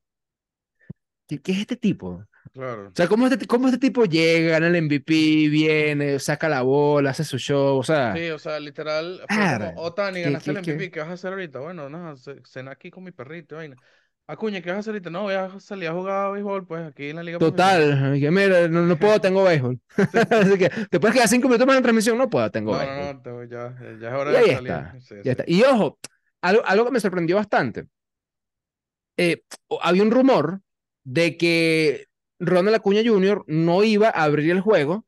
[1.26, 2.24] ¿qué, qué es este tipo?
[2.52, 2.88] Claro.
[2.88, 7.10] O sea, ¿cómo este, cómo este tipo llega, gana el MVP, viene, saca la bola,
[7.10, 7.78] hace su show?
[7.78, 9.72] O sea, Sí, o sea, literal, Claro.
[9.76, 10.58] Otani, ¿Qué- ganaste el?
[10.58, 11.58] MVP, ¿qué vas a hacer ahorita?
[11.58, 13.76] Bueno, nada, ce- cena aquí con mi perrito, vaina.
[14.26, 15.10] Acuña, ¿qué vas a hacer ahorita?
[15.10, 18.68] No, voy a salir a jugar béisbol, pues, aquí en la liga total, que mira,
[18.68, 19.80] no, no puedo, tengo béisbol.
[20.30, 22.18] Así que, ¿te puedes quedar cinco minutos más en la transmisión?
[22.18, 23.12] No puedo, tengo No, béisbol.
[23.14, 24.72] no, no, ya, ya es hora Y de ahí salir.
[24.72, 25.32] está, Sí, ya sí.
[25.32, 25.44] está.
[25.46, 25.98] Y ojo,
[26.42, 27.86] algo, algo que me sorprendió bastante.
[29.16, 29.42] eh,
[29.82, 30.60] había un rumor
[31.04, 32.06] de que
[32.38, 33.44] Ronald Acuña Jr.
[33.46, 35.06] no iba a abrir el juego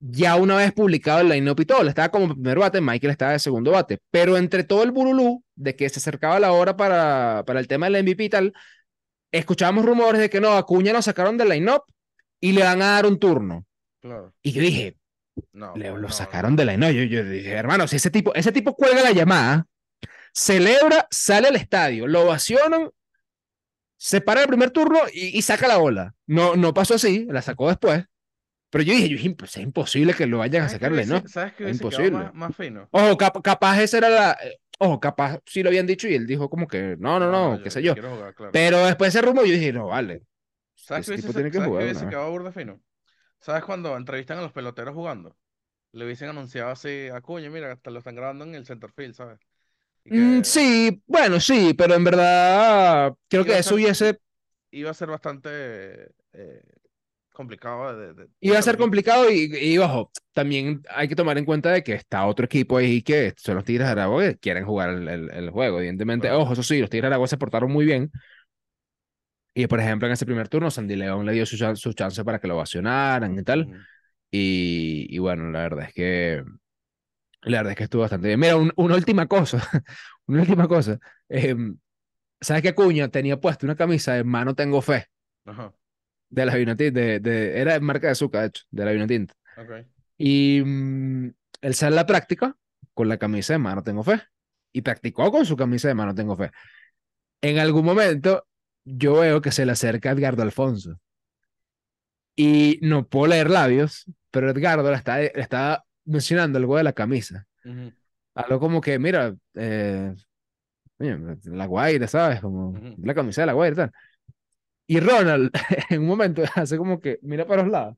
[0.00, 1.86] ya una vez publicado el line-up y todo.
[1.86, 3.98] Estaba como primer bate, Michael estaba de segundo bate.
[4.10, 7.88] Pero entre todo el burulú de que se acercaba la hora para, para el tema
[7.88, 8.54] del MVP y tal,
[9.30, 11.82] escuchábamos rumores de que no, Acuña lo sacaron del line-up
[12.40, 13.66] y le van a dar un turno.
[14.00, 14.32] Claro.
[14.42, 14.96] Y yo dije,
[15.52, 18.52] No, le, lo sacaron de la no, yo, yo dije, hermano, si ese tipo, ese
[18.52, 19.66] tipo cuelga la llamada,
[20.32, 22.90] celebra, sale al estadio, lo ovacionan,
[23.98, 26.14] se para el primer turno y, y saca la bola.
[26.26, 28.04] No, no pasó así, la sacó después.
[28.70, 31.28] Pero yo dije, "Pues es imposible que lo vayan a ¿Sabes qué sacarle, hubiese- ¿no?
[31.28, 32.08] ¿Sabes qué Es hubiese imposible.
[32.08, 32.88] más, más fino?
[32.92, 34.32] Ojo, cap- capaz esa era la.
[34.44, 37.60] eh, Ojo, capaz sí lo habían dicho y él dijo como que no, no, no,
[37.60, 37.94] qué sé yo.
[37.94, 38.60] quiero jugar, claro.
[38.60, 40.22] Pero después ese rumor yo dije, no, vale.
[40.74, 42.16] ¿Sabes qué hubiese, tiene que ¿sabes jugar hubiese una vez.
[42.16, 42.80] quedado burda fino?
[43.40, 45.36] ¿Sabes cuando entrevistan a los peloteros jugando?
[45.92, 49.14] Le hubiesen anunciado así a Acuña, mira, hasta lo están grabando en el center field,
[49.14, 49.40] ¿sabes?
[50.04, 54.18] Y Mm, que sí, bueno, sí, pero en verdad creo iba que eso ser, hubiese.
[54.72, 55.50] iba a ser bastante
[56.34, 56.62] eh,
[57.40, 61.44] complicado de, de- Iba a ser complicado y, y, ojo, también hay que tomar en
[61.44, 64.64] cuenta de que está otro equipo ahí que son los Tigres de Aragua que quieren
[64.64, 66.28] jugar el, el- el juego, evidentemente.
[66.28, 66.42] Claro.
[66.42, 68.10] Ojo, eso sí, los Tigres de Aragua se portaron muy bien.
[69.54, 72.38] Y por ejemplo, en ese primer turno, Sandy León le dio su, su chance para
[72.38, 73.62] que lo ovacionaran y tal.
[73.62, 73.86] Ujú.
[74.30, 76.44] Y, y bueno, la verdad es que
[77.42, 78.40] la verdad es que estuvo bastante bien.
[78.40, 79.58] Mira, un- una última cosa,
[80.26, 80.98] una última cosa.
[81.28, 81.78] Em,
[82.40, 85.06] ¿sabes que Acuña tenía puesto una camisa de Mano Tengo Fe
[85.44, 85.74] Ajá,
[86.30, 87.00] de la Vinotinto?
[87.00, 89.34] De, de, era de marca de azúcar, de hecho, de la Vinotinto.
[89.56, 89.84] ok.
[90.18, 91.30] Y mm,
[91.62, 92.56] él sale a la práctica
[92.94, 94.22] con la camisa de Mano Tengo Fe.
[94.72, 96.50] Y practicó con su camisa de Mano Tengo Fe.
[97.42, 98.46] En algún momento
[98.84, 100.98] yo veo que se le acerca Edgardo Alfonso.
[102.36, 106.92] Y no puedo leer labios, pero Edgardo le está, le está mencionando algo de la
[106.92, 107.46] camisa.
[107.64, 107.92] Ujú,
[108.34, 110.14] Algo como que, mira, eh,
[110.98, 112.40] la Guaira, ¿sabes?
[112.40, 112.96] Como Ujú.
[113.02, 113.92] la camisa de la Guaira y tal.
[114.90, 115.52] Y Ronald,
[115.90, 117.96] en un momento, hace como que mira para los lados.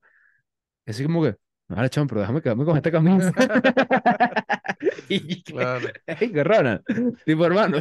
[0.87, 1.37] Así como que,
[1.69, 3.33] vale, chon, pero déjame quedarme con esta camisa.
[5.09, 5.89] y que, Claro.
[6.07, 6.83] "Ey, que Ronald,
[7.25, 7.79] tipo hermano,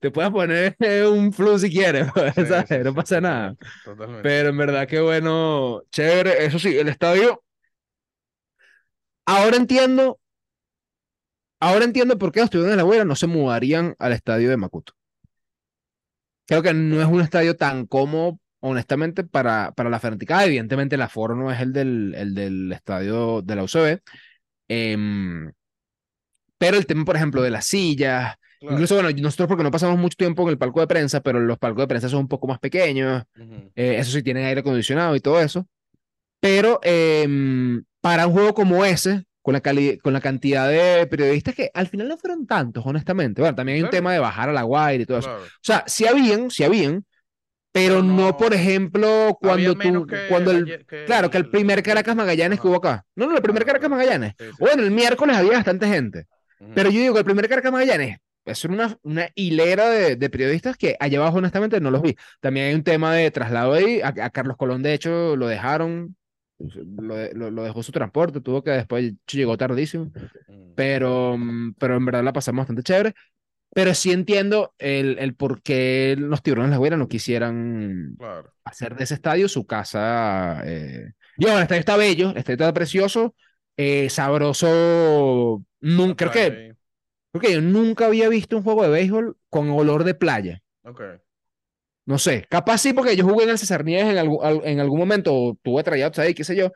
[0.00, 0.76] te puedes poner
[1.08, 2.68] un flu si quieres, Sí, ¿sabes?
[2.68, 3.54] sí, No sí, pasa nada.
[3.54, 4.22] totalmente, totalmente.
[4.22, 6.44] Pero en verdad que bueno, chévere.
[6.44, 7.44] Eso sí, el estadio.
[9.26, 10.18] Ahora entiendo,
[11.60, 14.56] ahora entiendo por qué los tiburones de la Guaira no se mudarían al estadio de
[14.56, 14.94] Macuto.
[16.46, 20.44] Creo que no es un estadio tan cómodo, honestamente, para, para la fanaticada.
[20.46, 24.00] Evidentemente, el aforo no es el del, el del estadio de la UCB.
[24.68, 25.52] Em,
[26.58, 28.74] pero el tema, por ejemplo, de las sillas, Claro.
[28.74, 31.58] incluso, bueno, nosotros porque no pasamos mucho tiempo en el palco de prensa, pero los
[31.58, 33.22] palcos de prensa son un poco más pequeños.
[33.76, 35.64] Eh, eso sí, tienen aire acondicionado y todo eso.
[36.40, 39.60] Pero em, para un juego como ese, con la,
[40.02, 43.40] con la cantidad de periodistas que al final no fueron tantos, honestamente.
[43.42, 43.98] Bueno, también hay un Claro.
[43.98, 45.30] tema de bajar a la Guaira y todo eso.
[45.36, 47.04] O sea, sí habían, sí habían,
[47.72, 51.82] pero no, no- por ejemplo, cuando tú, que cuando el, que claro, que el primer
[51.82, 52.16] Caracas.
[52.16, 52.68] Magallanes que Ajá.
[52.68, 53.04] hubo acá.
[53.14, 53.90] No, no, el primer Caracas.
[53.90, 54.34] Magallanes.
[54.38, 54.50] Sí, sí.
[54.58, 56.26] Bueno, el miércoles había bastante gente.
[56.60, 56.72] Ujú.
[56.74, 60.76] Pero yo digo que el primer Caracas Magallanes es una, una hilera de, de periodistas
[60.76, 62.16] que allá abajo, honestamente, no los vi.
[62.40, 64.00] También hay un tema de traslado ahí.
[64.00, 66.16] A, a Carlos Colón, de hecho, lo dejaron.
[66.58, 70.10] Lo, lo- lo dejó su transporte, tuvo que después llegó tardísimo.
[70.74, 73.14] Pero, mm, pero en verdad la pasamos bastante chévere.
[73.74, 78.52] Pero sí entiendo el, el por qué los tiburones de la Guaira no quisieran Claro.
[78.64, 80.62] hacer de ese estadio su casa.
[80.64, 81.12] Eh.
[81.36, 83.34] Y bueno, el estadio está bello, el estadio está precioso,
[83.76, 85.62] eh, sabroso.
[85.80, 86.74] Nunca, creo que,
[87.32, 90.62] creo que yo nunca había visto un juego de béisbol con olor de playa.
[92.06, 94.80] No sé, capaz sí, porque yo jugué en el César Nieves en, algún- al- en
[94.80, 96.72] algún momento, o tuve tryouts ahí, qué sé yo.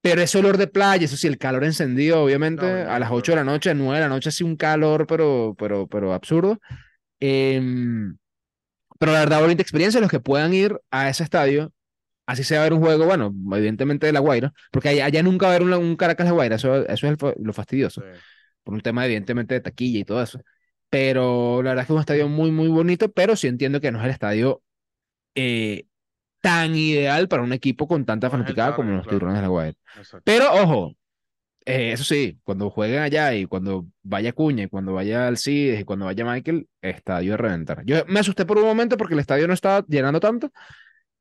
[0.00, 3.12] Pero ese olor de playa, eso sí, el calor encendido, obviamente, No, a las imagino,
[3.12, 6.60] 8 de la noche, 9 de la noche, así un calor, pero, pero, pero absurdo.
[7.20, 8.16] Em,
[8.98, 11.72] pero la verdad, bonita experiencia, los que puedan ir a ese estadio,
[12.26, 15.46] así sea a ver un juego, bueno, evidentemente de La Guaira, porque allá, allá nunca
[15.46, 18.22] va a haber un, un Caracas de Guaira, eso, eso es el lo fastidioso, Sí.
[18.64, 20.40] por un tema evidentemente de taquilla y todo eso.
[20.90, 23.92] Pero la verdad es que es un estadio muy, muy bonito, pero sí entiendo que
[23.92, 24.62] no es el estadio
[25.34, 25.87] eh,
[26.48, 29.18] tan ideal para un equipo con tanta fanaticada como los claro.
[29.18, 29.76] Tiburones de La Guaira.
[29.98, 30.22] Exacto.
[30.24, 30.96] Pero ojo,
[31.66, 35.84] eh, eso sí, cuando jueguen allá y cuando vaya Cuña y cuando vaya Alcides y
[35.84, 37.84] cuando vaya Michael, estadio de reventar.
[37.84, 40.50] Yo me asusté por un momento porque el estadio no estaba llenando tanto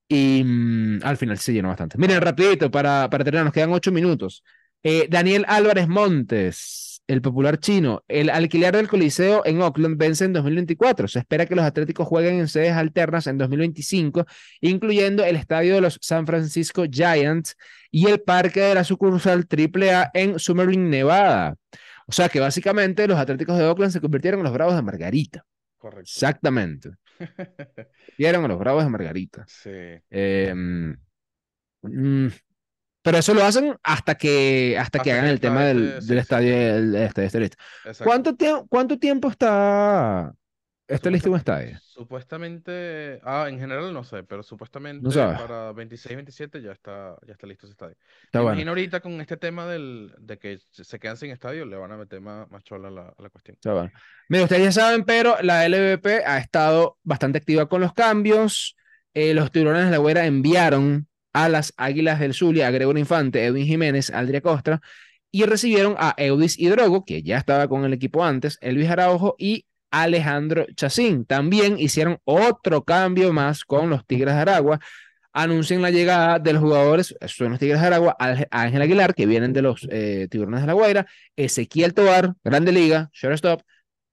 [0.08, 1.98] y mm, al final se llenó bastante.
[1.98, 4.46] Miren, rapidito, para, para terminar, nos quedan ocho minutos.
[4.82, 10.34] Eh, Daniel Álvarez Montes, el popular chino, el alquiler del Coliseo en Oakland vence en
[10.34, 11.08] 2024.
[11.08, 14.26] Se espera que los Atléticos jueguen en sedes alternas en 2025,
[14.62, 17.56] incluyendo el estadio de los San Francisco Giants
[17.92, 21.56] y el parque de la sucursal AAA en Summerlin, Nevada.
[22.08, 25.46] O sea que básicamente los Atléticos de Oakland se convirtieron en los Bravos de Margarita.
[25.78, 26.02] Correcto.
[26.02, 26.92] Exactamente.
[28.18, 29.46] Vieron a los Bravos de Margarita.
[29.48, 29.70] Sí.
[30.10, 32.28] Eh, mm,
[33.08, 36.08] pero eso lo hacen hasta que, hasta que Hasta hagan que el tema del, sí,
[36.08, 36.56] del sí, estadio, sí.
[36.56, 37.58] del estadio esté listo.
[38.02, 40.34] ¿Cuánto, tie- ¿Cuánto tiempo está,
[40.88, 41.80] está listo un estadio?
[41.80, 45.38] Supuestamente, ah, en general no sé, pero supuestamente sabes.
[45.38, 47.96] para 26-27 ya está, ya está listo ese estadio.
[48.26, 48.62] Está Me bueno.
[48.62, 51.98] imagino ahorita con este tema del, de que se quedan sin estadio, le van a
[51.98, 53.56] meter más, más chola a la, la cuestión.
[53.56, 53.92] Está bueno.
[54.30, 58.76] Mira, ustedes ya saben, pero la LVP ha estado bastante activa con los cambios.
[59.14, 63.46] Eh, los tiburones de la Güera enviaron a las Águilas del Zulia a Gregorio Infante,
[63.46, 64.82] Edwin Jiménez, Aldria Costa
[65.32, 69.68] y recibieron a Eudis Hidrogo, que ya estaba con el equipo antes, Elvis Araujo y
[69.92, 71.26] Alejandro Chacín.
[71.26, 74.80] También hicieron otro cambio más con los Tigres de Aragua.
[75.32, 78.16] Anuncian la llegada de los jugadores, son los Tigres de Aragua,
[78.50, 83.12] Ángel Aguilar, que vienen de los eh, Tiburones de la Guaira, Ezequiel Tobar, Grande Liga,
[83.14, 83.62] Shortstop,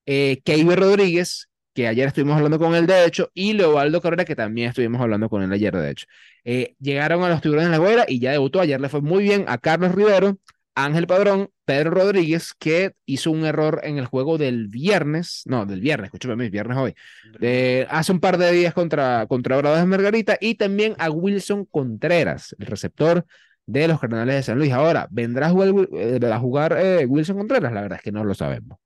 [0.05, 4.37] eh, Keiber Rodríguez, que ayer estuvimos hablando con él, de hecho, y Leobaldo Cabrera, que
[4.37, 6.07] también estuvimos hablando con él ayer, de hecho.
[6.45, 8.61] Eh, llegaron a los Tiburones de la Guaira y ya debutó.
[8.61, 10.39] Ayer le fue muy bien a Carlos Rivero,
[10.75, 15.81] Ángel Padrón, Pedro Rodríguez, que hizo un error en el juego del viernes, no, del
[15.81, 16.95] viernes, escúchame, viernes hoy,
[17.39, 22.67] de hace un par de días contra, contra Margarita, y también a Wilson Contreras, el
[22.67, 23.25] receptor
[23.67, 24.73] de los Cardenales de San Luis.
[24.73, 27.73] Ahora, ¿vendrá a jugar, eh, a jugar eh, Wilson Contreras?
[27.73, 28.79] La verdad es que no lo sabemos.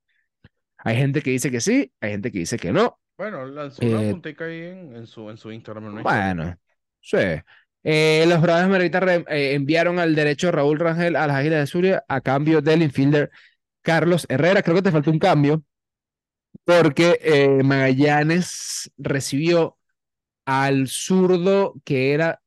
[0.78, 2.98] Hay gente que dice que sí, hay gente que dice que no.
[3.16, 5.86] Bueno, lanzó una Eh, puntica ahí en, en su, en su Instagram.
[5.86, 6.34] una historia.
[6.34, 6.56] Bueno,
[7.00, 7.16] sí.
[7.84, 12.04] Eh, los Bravos re- eh, enviaron al derecho Raúl Rangel a las Águilas de Zulia
[12.08, 13.30] a cambio del infielder
[13.82, 14.62] Carlos Herrera.
[14.62, 15.62] Creo que te faltó un cambio
[16.64, 19.78] porque eh, Magallanes recibió
[20.46, 22.40] al zurdo que era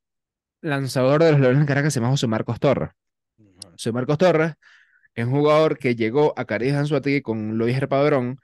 [0.62, 2.91] lanzador de los Leones de Caracas, se llama José Marcos Torres.
[3.72, 4.54] José Marcos Torres
[5.15, 8.39] es un jugador que llegó a Caribe Anzuategui con Luis Padrón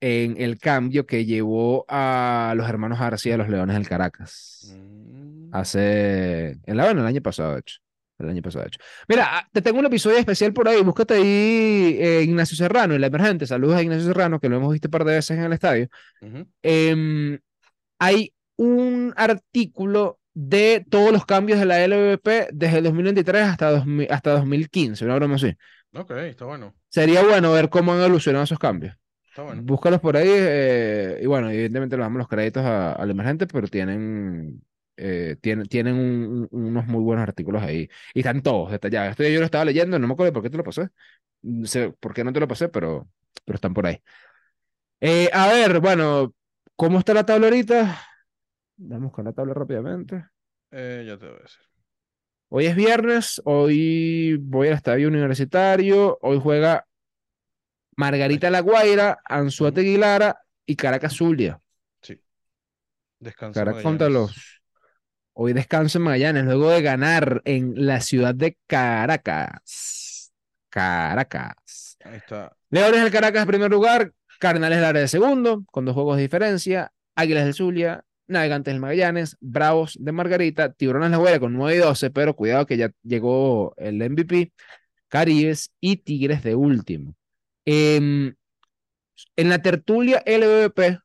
[0.00, 4.74] en el cambio que llevó a los hermanos García de los Leones del Caracas.
[4.76, 6.58] Mm, Hace.
[6.64, 7.78] En la, bueno, el año pasado, de hecho.
[8.18, 8.80] El año pasado, de hecho.
[9.06, 10.82] Mira, ah, te tengo un episodio especial por ahí.
[10.82, 13.46] Búscate ahí eh, Ignacio Serrano, el emergente.
[13.46, 15.88] Saludos a Ignacio Serrano, que lo hemos visto un par de veces en el estadio.
[16.62, 17.38] Em,
[18.00, 24.08] hay un artículo de todos los cambios de la LVP desde el 2023 hasta, 2000
[24.10, 25.54] hasta 2015, una broma así.
[25.94, 26.74] Ok, está bueno.
[26.88, 28.96] Sería bueno ver cómo han evolucionado esos cambios.
[29.30, 29.62] Está bueno.
[29.64, 33.68] Búscalos por ahí eh, y bueno, evidentemente le damos los créditos a- al emergente, pero
[33.68, 34.62] tienen,
[34.96, 37.88] eh, tienen, tienen un- un- unos muy buenos artículos ahí.
[38.14, 39.10] Y están todos detallados.
[39.12, 40.88] Esto yo lo estaba leyendo, no me acuerdo por qué te lo pasé.
[41.42, 43.08] No sé por qué no te lo pasé, pero,
[43.44, 44.02] pero están por ahí.
[45.00, 46.34] Eh, a ver, bueno,
[46.76, 48.00] ¿cómo está la tabla ahorita?
[48.76, 50.26] Vamos con la tabla rápidamente.
[50.70, 51.71] Ya te voy a decir.
[52.54, 56.86] Hoy es viernes, hoy voy al estadio universitario, hoy juega
[57.96, 61.58] Margarita La Guaira, Anzuategui Lara y Caracas Zulia.
[62.02, 62.20] Sí.
[63.18, 64.60] Descansa Caracas contra los.
[65.32, 70.30] Hoy descanso en Magallanes, luego de ganar en la ciudad de Caracas.
[70.68, 71.96] Caracas.
[72.04, 72.54] Ahí está.
[72.68, 76.24] Leones del Caracas en primer lugar, Cardenales del Área de segundo, con dos juegos de
[76.24, 81.76] diferencia, Águilas del Zulia, Navegantes del Magallanes, Bravos de Margarita, Tiburones La Guaira con 9
[81.76, 84.52] y 12, pero cuidado que ya llegó el MVP,
[85.08, 87.14] Caribes y Tigres de último.
[87.64, 88.34] Em,
[89.36, 90.98] en la tertulia LVP,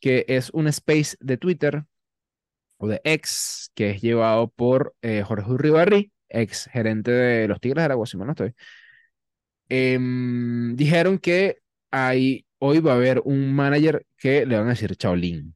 [0.00, 1.84] que es un space de Twitter
[2.78, 7.82] o de ex, que es llevado por eh, Jorge Urribarri, ex gerente de los Tigres
[7.82, 8.54] de Aragua, si mal no estoy.
[9.68, 11.58] Em, dijeron que
[11.90, 15.55] hay, hoy va a haber un manager que le van a decir Chaolín.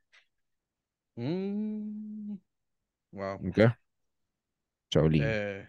[1.21, 2.39] Mm,
[3.13, 3.41] wow.
[3.49, 3.59] ¿Ok?
[4.91, 5.25] Chaolín.
[5.25, 5.69] Eh,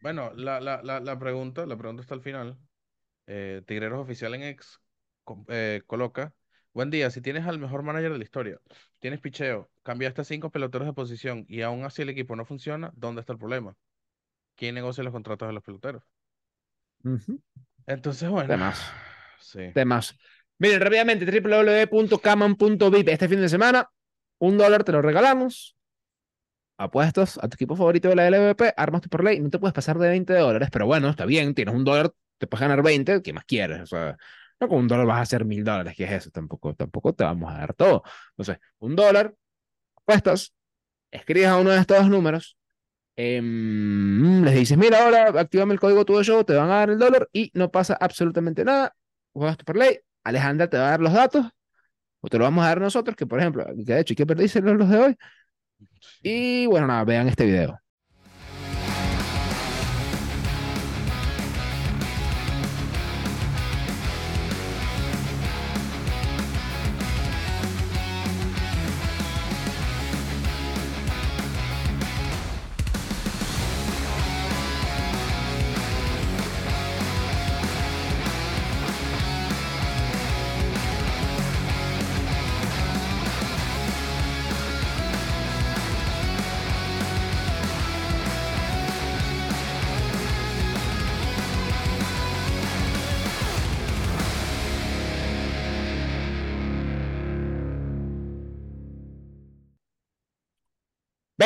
[0.00, 2.58] bueno, la, la, la, la pregunta, la pregunta está al final.
[3.26, 4.80] Eh, Tigreros Oficial en X
[5.24, 6.34] co- eh, coloca.
[6.74, 8.60] Buen día, si tienes al mejor manager de la historia,
[9.00, 12.92] tienes picheo, cambiaste a cinco peloteros de posición y aún así el equipo no funciona,
[12.96, 13.76] ¿dónde está el problema?
[14.56, 16.04] ¿Quién negocia los contratos de los peloteros?
[17.86, 18.80] Entonces, bueno, Temas.
[19.38, 19.60] sí.
[19.74, 20.16] Temas.
[20.58, 23.08] Miren, rápidamente, www.caman.vip.
[23.08, 23.88] Este fin de semana,
[24.38, 25.76] un dólar te lo regalamos.
[26.78, 29.98] Apuestas a tu equipo favorito de la LVP, armas tu parlay, no te puedes pasar
[29.98, 33.32] de 20 dólares, pero bueno, está bien, tienes un dólar, te puedes ganar 20, ¿qué
[33.32, 33.90] más quieres?
[34.60, 36.30] No con un dólar vas a hacer mil dólares, ¿qué es eso?
[36.30, 38.02] Tampoco, tampoco te vamos a dar todo.
[38.30, 39.34] Entonces, un dólar,
[39.96, 40.54] apuestas,
[41.10, 42.58] escribes a uno de estos números,
[43.16, 46.98] em, les dices, mira, ahora activame el código todo show, te van a dar el
[46.98, 48.94] dólar y no pasa absolutamente nada.
[49.32, 51.46] Juegas tu parlay, Alejandra te va a dar los datos,
[52.20, 54.26] o te lo vamos a dar nosotros, que por ejemplo, que de hecho, hay que
[54.26, 55.16] perdiste los de hoy.
[56.22, 57.78] Y bueno, nada, vean este video.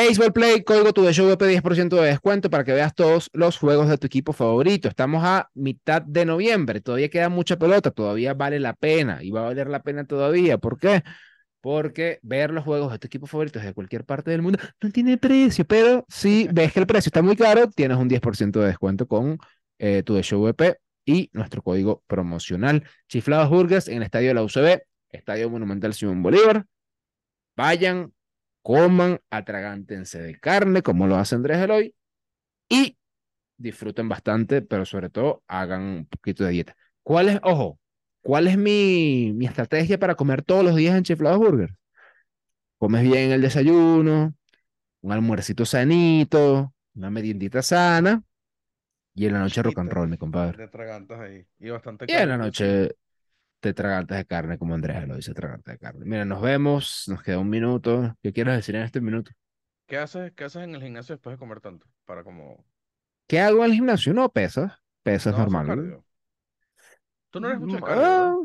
[0.07, 3.87] Baseball Play, código tu de show 10% de descuento para que veas todos los juegos
[3.87, 4.87] de tu equipo favorito.
[4.87, 9.41] Estamos a mitad de noviembre, todavía queda mucha pelota, todavía vale la pena y va
[9.41, 10.57] a valer la pena todavía.
[10.57, 11.03] ¿Por qué?
[11.61, 15.19] Porque ver los juegos de tu equipo favorito desde cualquier parte del mundo no tiene
[15.19, 19.07] precio, pero si ves que el precio está muy caro, tienes un 10% de descuento
[19.07, 19.37] con
[19.77, 22.83] eh, tu de show VP y nuestro código promocional.
[23.07, 26.65] Chiflados Burgers en el estadio de la UCB, Estadio Monumental Simón Bolívar.
[27.55, 28.11] Vayan,
[28.61, 31.95] coman, atragántense de carne, como lo hace Andrés Eloy,
[32.69, 32.97] y
[33.57, 36.75] disfruten bastante, pero sobre todo hagan un poquito de dieta.
[37.03, 37.79] ¿Cuál es, ojo,
[38.21, 41.73] cuál es mi, mi estrategia para comer todos los días en Chiflados Burgers?
[42.77, 44.33] Comes bien el desayuno,
[45.01, 48.23] un almuercito sanito, una meriendita sana,
[49.13, 50.69] y en la noche rock and roll, mi compadre.
[51.19, 51.45] Ahí.
[51.59, 52.95] Y bastante Y en la noche
[53.61, 56.05] te tragantes de carne, como Andrés lo dice, tragantes de carne.
[56.05, 58.15] Mira, nos vemos, nos queda un minuto.
[58.23, 59.31] ¿Qué quieres decir en este minuto?
[59.87, 61.85] ¿Qué haces, qué haces en el gimnasio después de comer tanto?
[62.05, 62.65] Para como...
[63.27, 64.13] ¿Qué hago en el gimnasio?
[64.13, 64.73] No, pesas.
[65.03, 65.63] Pesas No, normal.
[65.63, 66.05] cardio.
[67.29, 68.29] Tú no eres mucho de Mm, cardio, ¿verdad?
[68.29, 68.43] ah,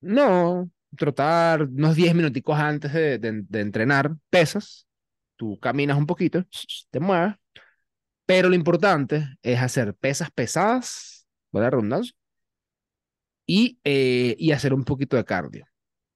[0.00, 4.86] no, trotar unos 10 minuticos antes de, de- de entrenar, pesas,
[5.36, 6.44] tú caminas un poquito,
[6.90, 7.34] te mueves,
[8.26, 11.70] pero lo importante es hacer pesas pesadas, ¿vale?
[11.70, 12.14] redundancia,
[13.46, 15.66] y, eh, y hacer un poquito de cardio.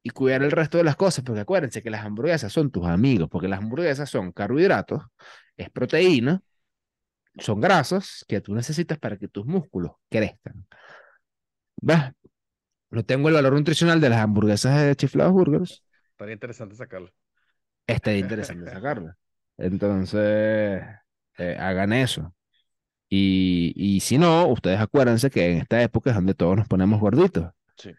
[0.03, 3.29] Y cuidar el resto de las cosas, porque acuérdense que las hamburguesas son tus amigos,
[3.31, 5.03] porque las hamburguesas son carbohidratos,
[5.57, 6.43] es proteína,
[7.39, 10.67] son grasas que tú necesitas para que tus músculos crezcan.
[11.77, 12.13] ¿Ves?
[12.91, 15.85] No tengo el valor nutricional de las hamburguesas de Chiflados Burgers.
[16.11, 17.11] Estaría interesante sacarlo.
[17.87, 19.17] Estaría interesante sacarla.
[19.57, 20.83] Entonces,
[21.39, 22.35] eh, hagan eso.
[23.11, 27.01] Y, y si no, ustedes acuérdense que en esta época es donde todos nos ponemos
[27.01, 27.51] gorditos.
[27.77, 27.99] Sí.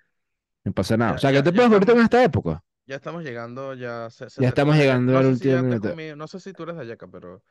[0.66, 1.12] No pasa nada.
[1.12, 2.64] Ya- o sea, que te pones gordito en esta época.
[2.86, 5.90] Ya estamos llegando, ya se, se Ya estamos llegando no al si último minuto.
[6.18, 7.44] no sé si tú eres de Ayaca, pero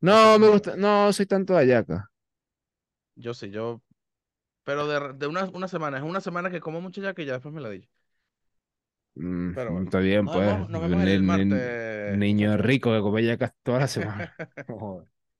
[0.00, 2.10] No, me gusta, no soy tanto de ayaca.
[3.16, 3.82] yo sí, yo...
[4.64, 7.34] Pero de, de una, una semana, es una semana que como mucho ya que ya
[7.34, 7.88] después me la di.
[9.14, 9.84] Mm, Pero bueno.
[9.86, 10.46] está bien, Nos pues.
[10.46, 14.34] vemos, nos vemos el martes, Niño rico que come yacas toda la semana.
[14.68, 15.08] Joder.